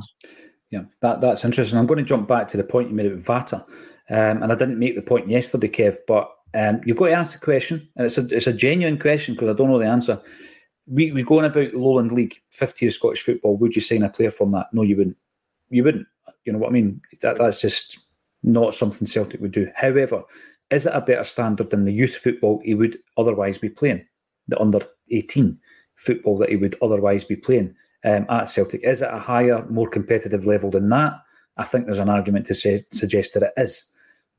Yeah, 0.72 0.86
that, 1.02 1.22
that's 1.22 1.45
interesting. 1.45 1.78
I'm 1.78 1.86
going 1.86 2.00
to 2.00 2.04
jump 2.04 2.28
back 2.28 2.48
to 2.48 2.58
the 2.58 2.63
point 2.63 2.89
you 2.89 2.95
made 2.95 3.06
about 3.06 3.45
Vata. 3.45 3.62
Um, 4.10 4.41
and 4.41 4.52
I 4.52 4.56
didn't 4.56 4.80
make 4.80 4.95
the 4.95 5.04
point 5.04 5.30
yesterday, 5.30 5.67
Kev, 5.67 5.98
but 6.08 6.28
um, 6.56 6.82
you've 6.86 6.98
got 6.98 7.06
to 7.06 7.13
ask 7.13 7.39
the 7.39 7.45
question. 7.45 7.88
And 7.98 8.08
it's 8.08 8.17
a, 8.17 8.26
it's 8.36 8.48
a 8.48 8.54
genuine 8.54 8.98
question 8.98 9.36
because 9.36 9.52
I 9.52 9.54
don't 9.54 9.69
know 9.69 9.78
the 9.78 9.86
answer. 9.86 10.19
We, 10.88 11.12
we 11.12 11.22
going 11.22 11.45
about 11.45 11.76
Lowland 11.76 12.12
League, 12.12 12.41
50 12.50 12.88
of 12.88 12.93
Scottish 12.93 13.22
football. 13.22 13.58
Would 13.58 13.76
you 13.76 13.82
sign 13.82 14.02
a 14.02 14.10
player 14.10 14.32
from 14.32 14.54
that? 14.54 14.74
No, 14.74 14.82
you 14.82 14.98
wouldn't. 14.98 15.17
You 15.69 15.84
wouldn't. 15.84 16.08
You 16.45 16.54
know 16.54 16.60
what 16.60 16.69
I 16.69 16.74
mean? 16.74 17.00
That, 17.22 17.38
that's 17.38 17.62
just 17.62 18.00
not 18.41 18.74
something 18.74 19.06
Celtic 19.06 19.39
would 19.39 19.52
do. 19.52 19.69
However, 19.76 20.24
is 20.72 20.86
it 20.86 20.94
a 20.94 21.02
better 21.02 21.24
standard 21.24 21.70
than 21.70 21.86
the 21.86 21.94
youth 21.94 22.16
football 22.16 22.62
he 22.64 22.74
would 22.74 23.00
otherwise 23.18 23.58
be 23.58 23.70
playing, 23.70 24.06
the 24.48 24.60
under 24.60 24.80
18 25.12 25.60
football 25.96 26.38
that 26.38 26.50
he 26.50 26.56
would 26.56 26.76
otherwise 26.82 27.24
be 27.24 27.36
playing 27.36 27.76
um, 28.06 28.26
at 28.30 28.46
Celtic? 28.46 28.84
Is 28.84 29.02
it 29.02 29.10
a 29.12 29.20
higher, 29.20 29.66
more 29.70 29.90
competitive 29.90 30.46
level 30.46 30.70
than 30.70 30.90
that? 30.90 31.14
I 31.58 31.64
think 31.64 31.86
there's 31.86 32.00
an 32.00 32.10
argument 32.10 32.46
to 32.48 32.54
say, 32.54 32.82
suggest 32.92 33.34
that 33.34 33.44
it 33.44 33.54
is. 33.58 33.84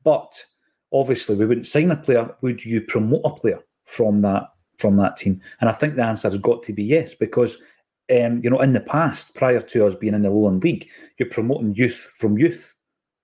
But 0.03 0.43
obviously, 0.91 1.35
we 1.35 1.45
wouldn't 1.45 1.67
sign 1.67 1.91
a 1.91 1.97
player. 1.97 2.33
Would 2.41 2.65
you 2.65 2.81
promote 2.81 3.21
a 3.23 3.31
player 3.31 3.59
from 3.85 4.21
that 4.21 4.47
from 4.77 4.97
that 4.97 5.17
team? 5.17 5.39
And 5.59 5.69
I 5.69 5.73
think 5.73 5.95
the 5.95 6.03
answer 6.03 6.29
has 6.29 6.39
got 6.39 6.63
to 6.63 6.73
be 6.73 6.83
yes, 6.83 7.13
because 7.13 7.57
um, 8.11 8.41
you 8.43 8.49
know, 8.49 8.59
in 8.59 8.73
the 8.73 8.81
past, 8.81 9.35
prior 9.35 9.61
to 9.61 9.85
us 9.85 9.95
being 9.95 10.13
in 10.13 10.23
the 10.23 10.29
Lowland 10.29 10.63
League, 10.63 10.89
you're 11.17 11.29
promoting 11.29 11.75
youth 11.75 12.11
from 12.17 12.37
youth. 12.37 12.75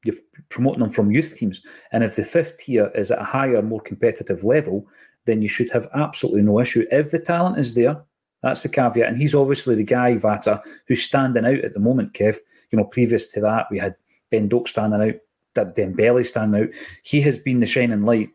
You're 0.08 0.16
promoting 0.50 0.80
them 0.80 0.90
from 0.90 1.12
youth 1.12 1.36
teams. 1.36 1.62
And 1.92 2.04
if 2.04 2.16
the 2.16 2.24
fifth 2.24 2.58
tier 2.58 2.92
is 2.96 3.12
at 3.12 3.22
a 3.22 3.26
higher, 3.26 3.62
more 3.62 3.82
competitive 3.82 4.44
level, 4.44 4.88
then 5.26 5.42
you 5.42 5.50
should 5.50 5.70
have 5.72 5.88
absolutely 5.94 6.42
no 6.42 6.60
issue. 6.60 6.86
If 6.92 7.12
the 7.12 7.20
talent 7.20 7.60
is 7.60 7.74
there, 7.74 8.02
that's 8.42 8.64
the 8.64 8.70
caveat. 8.70 9.10
And 9.10 9.18
he's 9.18 9.36
obviously 9.36 9.76
the 9.76 9.84
guy, 9.84 10.16
Vata, 10.16 10.62
who's 10.88 11.04
standing 11.04 11.46
out 11.46 11.60
at 11.60 11.74
the 11.74 11.80
moment, 11.80 12.14
Kev. 12.14 12.38
You 12.72 12.78
know, 12.78 12.86
previous 12.86 13.28
to 13.28 13.42
that, 13.42 13.68
we 13.70 13.78
had 13.78 13.96
Ben 14.32 14.48
Doak 14.48 14.68
standing 14.68 15.02
out, 15.02 15.16
Dembele 15.76 16.26
standing 16.26 16.62
out. 16.64 16.70
He 17.04 17.22
has 17.22 17.38
been 17.38 17.60
the 17.60 17.66
shining 17.66 18.04
light 18.04 18.30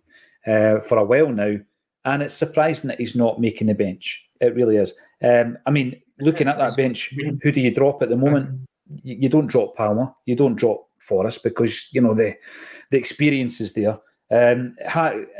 uh, 0.46 0.80
for 0.80 0.98
a 0.98 1.04
while 1.04 1.30
now. 1.30 1.56
And 2.04 2.22
it's 2.22 2.34
surprising 2.34 2.88
that 2.88 2.98
he's 2.98 3.14
not 3.14 3.40
making 3.40 3.68
the 3.68 3.74
bench. 3.74 4.28
It 4.40 4.54
really 4.54 4.76
is. 4.76 4.92
Um, 5.22 5.56
I 5.66 5.70
mean, 5.70 6.00
looking 6.18 6.48
at 6.48 6.58
that 6.58 6.76
bench, 6.76 7.14
who 7.42 7.52
do 7.52 7.60
you 7.60 7.72
drop 7.72 8.02
at 8.02 8.08
the 8.08 8.16
moment? 8.16 8.68
You, 9.04 9.16
you 9.20 9.28
don't 9.28 9.46
drop 9.46 9.76
Palma, 9.76 10.14
you 10.26 10.34
don't 10.34 10.56
drop 10.56 10.88
Forrest 11.02 11.42
because 11.42 11.88
you 11.92 12.00
know 12.00 12.14
the 12.14 12.34
the 12.90 12.98
experience 12.98 13.60
is 13.60 13.74
there. 13.74 13.98
Um, 14.30 14.74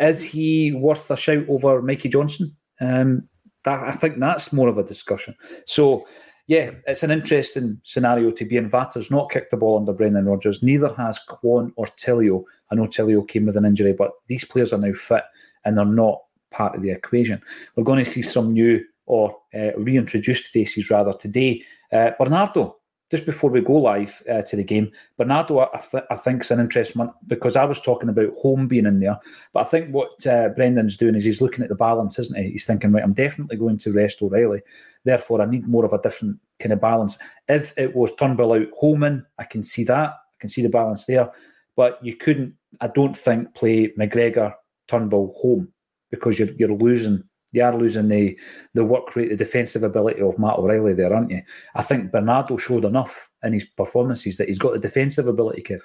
is 0.01 0.23
he 0.23 0.73
worth 0.73 1.11
a 1.11 1.17
shout 1.17 1.45
over 1.49 1.81
Mikey 1.81 2.11
Johnston? 2.11 2.55
Um, 2.81 3.29
that, 3.65 3.83
I 3.83 3.93
think 3.93 4.19
that's 4.19 4.53
more 4.53 4.69
of 4.69 4.77
a 4.77 4.83
discussion. 4.83 5.35
So, 5.67 6.07
yeah, 6.47 6.73
it's 6.87 7.03
an 7.03 7.11
interesting 7.11 7.81
scenario 7.85 8.33
to 8.33 8.45
be 8.45 8.57
in. 8.57 8.69
Vata's 8.69 9.11
not 9.11 9.31
kicked 9.31 9.51
the 9.51 9.57
ball 9.57 9.79
under 9.79 9.93
Brendan 9.93 10.27
Rodgers. 10.27 10.63
Neither 10.63 10.93
has 10.95 11.21
Kwon 11.29 11.73
or 11.77 11.87
Tillio. 11.87 12.45
I 12.71 12.75
know 12.75 12.87
Tillio 12.87 13.27
came 13.27 13.47
with 13.47 13.57
an 13.57 13.65
injury, 13.65 13.93
but 13.93 14.11
these 14.27 14.45
players 14.45 14.73
are 14.73 14.79
now 14.79 14.93
fit 14.93 15.25
and 15.65 15.79
they're 15.79 15.85
not 15.85 16.21
part 16.51 16.75
of 16.75 16.83
the 16.83 16.91
equation. 16.91 17.41
We're 17.77 17.85
going 17.85 18.05
to 18.05 18.11
see 18.11 18.23
some 18.23 18.53
new 18.53 18.85
or 19.07 19.37
uh, 19.55 19.73
reintroduced 19.79 20.49
faces 20.49 20.91
rather 20.91 21.13
today. 21.13 21.63
Uh, 21.93 22.11
Bernardo, 22.19 22.77
just 23.13 23.27
before 23.27 23.51
we 23.51 23.61
go 23.61 23.75
live 23.75 24.23
uh, 24.27 24.41
to 24.41 24.57
the 24.57 24.65
game, 24.65 24.91
Bernardo, 25.19 25.59
I, 25.59 25.85
th- 25.91 26.05
I 26.11 26.17
think 26.17 26.41
is 26.41 26.51
an 26.51 26.61
interesting 26.61 26.99
one 26.99 27.13
because 27.27 27.57
I 27.57 27.65
was 27.65 27.79
talking 27.79 28.09
about 28.09 28.33
Holm 28.39 28.67
being 28.67 28.87
in 28.87 29.01
there, 29.01 29.21
but 29.53 29.61
I 29.61 29.65
think 29.65 29.91
what 29.91 30.27
uh, 30.27 30.49
Brendan's 30.49 30.97
doing 30.97 31.15
is 31.15 31.23
he's 31.23 31.43
looking 31.43 31.63
at 31.63 31.69
the 31.69 31.75
balance, 31.75 32.19
isn't 32.19 32.39
he? 32.39 32.53
He's 32.53 32.65
thinking, 32.65 32.91
right, 32.91 33.05
I'm 33.05 33.13
definitely 33.13 33.59
going 33.59 33.77
to 33.77 33.93
rest 33.93 34.23
O'Riley, 34.23 34.63
therefore 35.05 35.43
I 35.43 35.45
need 35.45 35.69
more 35.69 35.85
of 35.85 35.93
a 35.93 36.01
different 36.01 36.39
kind 36.59 36.73
of 36.73 36.81
balance. 36.81 37.19
If 37.49 37.75
it 37.77 37.95
was 37.95 38.15
Turnbull 38.15 38.55
out 38.55 38.69
Holm 38.75 39.03
in, 39.03 39.27
I 39.39 39.45
can 39.45 39.63
see 39.63 39.85
that, 39.85 40.09
I 40.09 40.37
can 40.41 40.49
see 40.49 40.63
the 40.63 40.71
balance 40.71 41.05
there, 41.05 41.31
but 41.77 42.03
you 42.03 42.17
couldn't, 42.17 42.55
I 42.81 42.89
don't 42.89 43.17
think, 43.17 43.55
play 43.55 43.89
McGregor 43.99 44.55
Turnbull 44.89 45.35
Holm 45.37 45.71
because 46.11 46.39
you're 46.39 46.53
you're 46.57 46.73
losing 46.73 47.25
you 47.53 47.63
are 47.63 47.77
losing 47.77 48.09
the 48.09 48.39
the 48.75 48.85
work 48.85 49.15
rate, 49.15 49.29
the 49.29 49.37
defensive 49.37 49.83
ability 49.83 50.21
of 50.21 50.39
Matt 50.39 50.59
O'Riley 50.59 50.95
there, 50.95 51.15
aren't 51.15 51.31
you? 51.31 51.43
I 51.75 51.83
think 51.83 52.11
Bernardo 52.11 52.57
showed 52.57 52.85
enough 52.85 53.31
in 53.43 53.53
his 53.53 53.65
performances 53.77 54.39
that 54.39 54.49
he's 54.49 54.59
got 54.59 54.73
the 54.73 54.79
defensive 54.79 55.27
ability, 55.27 55.63
Kev. 55.63 55.81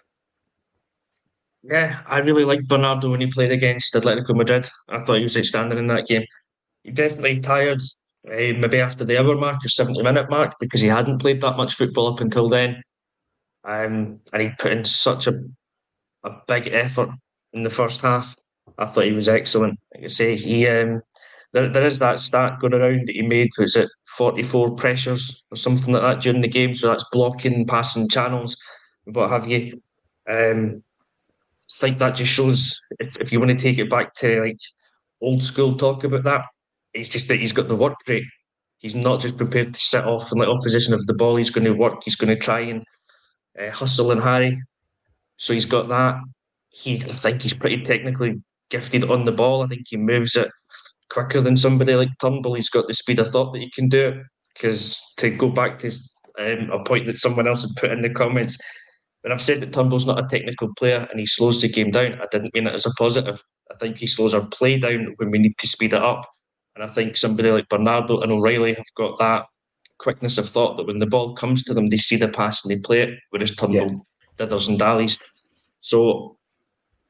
Yeah, 1.64 2.00
I 2.08 2.20
really 2.20 2.46
liked 2.46 2.68
Bernardo 2.68 3.12
when 3.12 3.22
he 3.22 3.28
played 3.28 3.52
against 3.52 3.94
Atletico 3.94 4.36
Madrid. 4.36 4.70
I 4.88 5.00
thought 5.00 5.18
he 5.18 5.24
was 5.24 5.36
outstanding 5.36 5.78
in 5.78 5.88
that 5.88 6.08
game. 6.08 6.24
He 6.84 6.92
definitely 6.92 7.42
tired, 7.42 7.82
uh, 8.32 8.56
maybe 8.58 8.80
after 8.80 9.04
the 9.04 9.20
hour 9.20 9.36
mark 9.36 9.66
or 9.66 9.70
70 9.70 10.02
minute 10.02 10.30
mark, 10.30 10.54
because 10.62 10.80
he 10.80 10.88
hadn't 10.88 11.20
played 11.20 11.42
that 11.42 11.58
much 11.58 11.74
football 11.74 12.08
up 12.08 12.22
until 12.22 12.48
then. 12.48 12.82
Um, 13.66 14.22
and 14.32 14.42
he 14.42 14.50
put 14.58 14.72
in 14.72 14.86
such 14.86 15.28
a, 15.28 15.42
a 16.24 16.32
big 16.48 16.70
effort 16.70 17.10
in 17.52 17.64
the 17.64 17.70
first 17.70 18.02
half. 18.02 18.34
I 18.78 18.86
thought 18.86 19.06
he 19.06 19.12
was 19.12 19.28
excellent. 19.28 19.80
Like 19.94 20.06
I 20.06 20.08
say, 20.08 20.36
he 20.38 20.68
um, 20.68 21.02
there, 21.54 21.70
there 21.70 21.86
is 21.86 22.00
that 22.00 22.20
stat 22.20 22.60
going 22.60 22.74
around 22.74 23.08
that 23.08 23.16
he 23.16 23.22
made. 23.22 23.50
Was 23.58 23.76
it 23.76 23.90
44 24.18 24.76
pressures 24.76 25.46
or 25.52 25.58
something 25.58 25.94
like 25.94 26.02
that 26.02 26.22
during 26.22 26.42
the 26.42 26.48
game? 26.48 26.76
So 26.76 26.88
that's 26.88 27.10
blocking, 27.12 27.66
passing 27.66 28.10
channels, 28.10 28.58
what 29.06 29.30
have 29.30 29.48
you. 29.48 29.82
Um, 30.30 30.84
I 31.70 31.80
think 31.80 31.98
that 31.98 32.16
just 32.16 32.32
shows 32.32 32.80
if, 33.00 33.18
if 33.20 33.32
you 33.32 33.40
want 33.40 33.52
to 33.52 33.58
take 33.58 33.80
it 33.80 33.90
back 33.90 34.14
to 34.16 34.42
like 34.42 34.60
old 35.22 35.44
school 35.44 35.76
talk 35.76 36.04
about 36.04 36.24
that, 36.24 36.46
it's 36.94 37.10
just 37.10 37.28
that 37.28 37.40
he's 37.40 37.54
got 37.54 37.68
the 37.68 37.76
work 37.76 37.96
rate. 38.08 38.24
He's 38.78 38.96
not 38.96 39.22
just 39.22 39.38
prepared 39.38 39.74
to 39.74 39.80
sit 39.80 40.06
off 40.06 40.32
in 40.32 40.40
the 40.40 40.50
opposition 40.50 40.94
of 40.94 41.06
the 41.06 41.14
ball. 41.14 41.36
He's 41.36 41.50
going 41.50 41.66
to 41.66 41.78
work. 41.78 42.02
He's 42.04 42.16
going 42.16 42.34
to 42.34 42.40
try 42.40 42.60
and 42.60 42.84
uh, 43.60 43.72
hustle 43.72 44.12
and 44.12 44.22
harry. 44.22 44.62
So 45.38 45.54
he's 45.54 45.66
got 45.66 45.88
that. 45.90 46.20
He, 46.70 46.96
I 46.96 47.08
think 47.08 47.42
he's 47.42 47.54
pretty 47.54 47.84
technically 47.84 48.42
gifted 48.70 49.06
on 49.06 49.26
the 49.26 49.32
ball. 49.32 49.64
I 49.64 49.68
think 49.68 49.84
he 49.88 49.98
moves 49.98 50.36
it 50.36 50.50
quicker 51.10 51.42
than 51.42 51.58
somebody 51.58 51.96
like 51.96 52.10
Turnbull. 52.20 52.56
He's 52.56 52.70
got 52.70 52.88
the 52.88 52.94
speed 52.94 53.20
of 53.20 53.30
thought 53.30 53.54
that 53.54 53.62
he 53.62 53.70
can 53.72 53.90
do 53.90 54.10
it. 54.10 54.18
Because 54.54 55.02
to 55.18 55.30
go 55.30 55.50
back 55.50 55.78
to 55.80 55.92
um, 56.40 56.72
a 56.72 56.84
point 56.84 57.06
that 57.06 57.18
someone 57.18 57.48
else 57.48 57.62
had 57.62 57.76
put 57.76 57.92
in 57.92 58.02
the 58.02 58.10
comments, 58.10 58.58
when 59.22 59.32
I've 59.32 59.42
said 59.42 59.62
that 59.62 59.74
Turnbull's 59.74 60.06
not 60.06 60.24
a 60.24 60.28
technical 60.28 60.74
player 60.76 61.08
and 61.10 61.20
he 61.20 61.26
slows 61.26 61.62
the 61.62 61.70
game 61.70 61.92
down, 61.92 62.20
I 62.22 62.26
didn't 62.32 62.54
mean 62.54 62.68
it 62.68 62.74
as 62.74 62.86
a 62.86 62.92
positive. 62.92 63.44
I 63.72 63.76
think 63.76 63.98
he 63.98 64.08
slows 64.08 64.34
our 64.34 64.46
play 64.48 64.80
down 64.80 65.14
when 65.18 65.32
we 65.32 65.40
need 65.40 65.58
to 65.58 65.68
speed 65.68 65.94
it 65.94 66.02
up. 66.02 66.26
And 66.76 66.84
I 66.84 66.88
think 66.88 67.18
somebody 67.18 67.52
like 67.52 67.70
Bernardo 67.70 68.22
and 68.22 68.32
O'Riley 68.32 68.74
have 68.74 68.86
got 68.96 69.18
that 69.20 69.46
quickness 70.00 70.38
of 70.38 70.48
thought 70.48 70.78
that 70.78 70.88
when 70.88 70.98
the 70.98 71.08
ball 71.08 71.34
comes 71.36 71.64
to 71.64 71.74
them, 71.74 71.88
they 71.88 71.98
see 71.98 72.16
the 72.16 72.28
pass 72.28 72.64
and 72.64 72.72
they 72.72 72.80
play 72.80 73.02
it, 73.02 73.20
whereas 73.32 73.56
Turnbull 73.56 74.06
yeah. 74.40 74.46
dithers 74.46 74.68
and 74.70 74.80
dallies. 74.80 75.22
So 75.80 76.37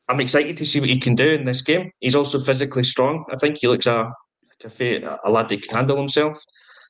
I'm 0.09 0.19
excited 0.19 0.57
to 0.57 0.65
see 0.65 0.79
what 0.79 0.89
he 0.89 0.99
can 0.99 1.15
do 1.15 1.29
in 1.29 1.45
this 1.45 1.61
game. 1.61 1.91
He's 1.99 2.15
also 2.15 2.39
physically 2.39 2.83
strong. 2.83 3.25
I 3.31 3.35
think 3.35 3.57
he 3.57 3.67
looks 3.67 3.85
a 3.85 4.11
a, 4.63 5.19
a 5.25 5.29
lad 5.29 5.49
that 5.49 5.61
can 5.61 5.75
handle 5.75 5.97
himself. 5.97 6.43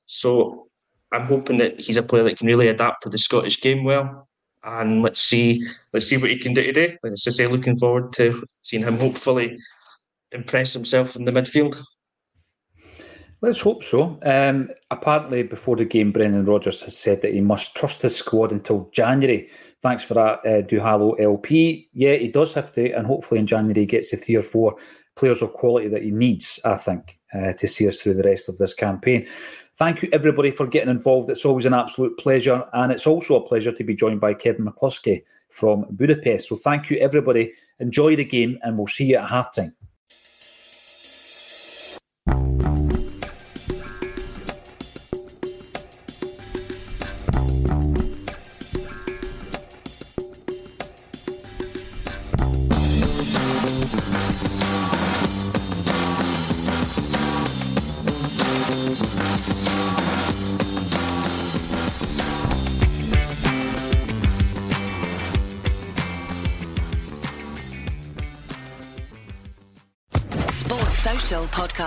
So 0.06 0.68
I'm 1.12 1.26
hoping 1.26 1.58
that 1.58 1.80
he's 1.80 1.98
a 1.98 2.04
player 2.04 2.24
that 2.24 2.38
can 2.38 2.48
really 2.48 2.68
adapt 2.68 3.04
to 3.04 3.10
the 3.10 3.18
Scottish 3.18 3.62
game 3.62 3.84
well. 3.84 4.28
And 4.64 5.02
let's 5.02 5.22
see, 5.22 5.66
let's 5.94 6.08
see 6.08 6.18
what 6.18 6.30
he 6.30 6.38
can 6.38 6.54
do 6.54 6.64
today. 6.64 6.98
Let's 7.04 7.24
just 7.24 7.38
say, 7.38 7.48
looking 7.48 7.78
forward 7.78 8.12
to 8.14 8.44
seeing 8.62 8.84
him 8.84 8.98
hopefully 8.98 9.58
impress 10.32 10.74
himself 10.74 11.16
in 11.16 11.26
the 11.26 11.32
midfield. 11.32 11.82
Let's 13.42 13.62
hope 13.62 13.84
so. 13.84 14.20
Um, 14.24 14.70
apparently, 14.90 15.44
before 15.44 15.76
the 15.76 15.86
game, 15.86 16.12
Brendan 16.12 16.46
Rodgers 16.46 16.82
has 16.82 16.98
said 16.98 17.22
that 17.22 17.34
he 17.34 17.42
must 17.42 17.76
trust 17.76 18.02
his 18.02 18.16
squad 18.16 18.52
until 18.52 18.90
January 18.92 19.50
Thanks 19.82 20.04
for 20.04 20.16
that, 20.16 20.40
uh, 20.40 20.66
Duhalo 20.66 21.20
LP. 21.20 21.88
Yeah, 21.94 22.16
he 22.16 22.28
does 22.28 22.54
have 22.54 22.72
to, 22.74 22.92
and 22.92 23.06
hopefully 23.06 23.40
in 23.40 23.48
January 23.48 23.82
he 23.82 23.86
gets 23.86 24.12
the 24.12 24.18
three 24.18 24.36
or 24.36 24.42
four 24.42 24.76
players 25.16 25.42
of 25.42 25.54
quality 25.54 25.88
that 25.90 26.04
he 26.04 26.12
needs, 26.12 26.60
I 26.66 26.76
think, 26.76 27.20
uh, 27.34 27.54
to 27.54 27.68
see 27.68 27.88
us 27.88 28.02
through 28.02 28.16
the 28.16 28.24
rest 28.24 28.50
of 28.50 28.58
this 28.58 28.74
campaign. 28.74 29.28
Thank 29.78 30.02
you, 30.02 30.10
everybody, 30.12 30.50
for 30.50 30.66
getting 30.66 30.90
involved. 30.90 31.30
It's 31.30 31.46
always 31.46 31.66
an 31.66 31.74
absolute 31.76 32.18
pleasure, 32.18 32.66
and 32.74 32.92
it's 32.92 33.06
also 33.06 33.36
a 33.36 33.48
pleasure 33.48 33.72
to 33.72 33.84
be 33.84 33.96
joined 33.96 34.20
by 34.20 34.34
Kevin 34.34 34.66
McCluskie 34.66 35.24
from 35.50 35.86
Budapest. 35.92 36.50
So 36.50 36.56
thank 36.56 36.90
you, 36.90 36.98
everybody. 36.98 37.54
Enjoy 37.80 38.16
the 38.16 38.26
game, 38.26 38.58
and 38.64 38.78
we'll 38.78 38.88
see 38.88 39.06
you 39.06 39.18
at 39.18 39.30
halftime. 39.30 39.74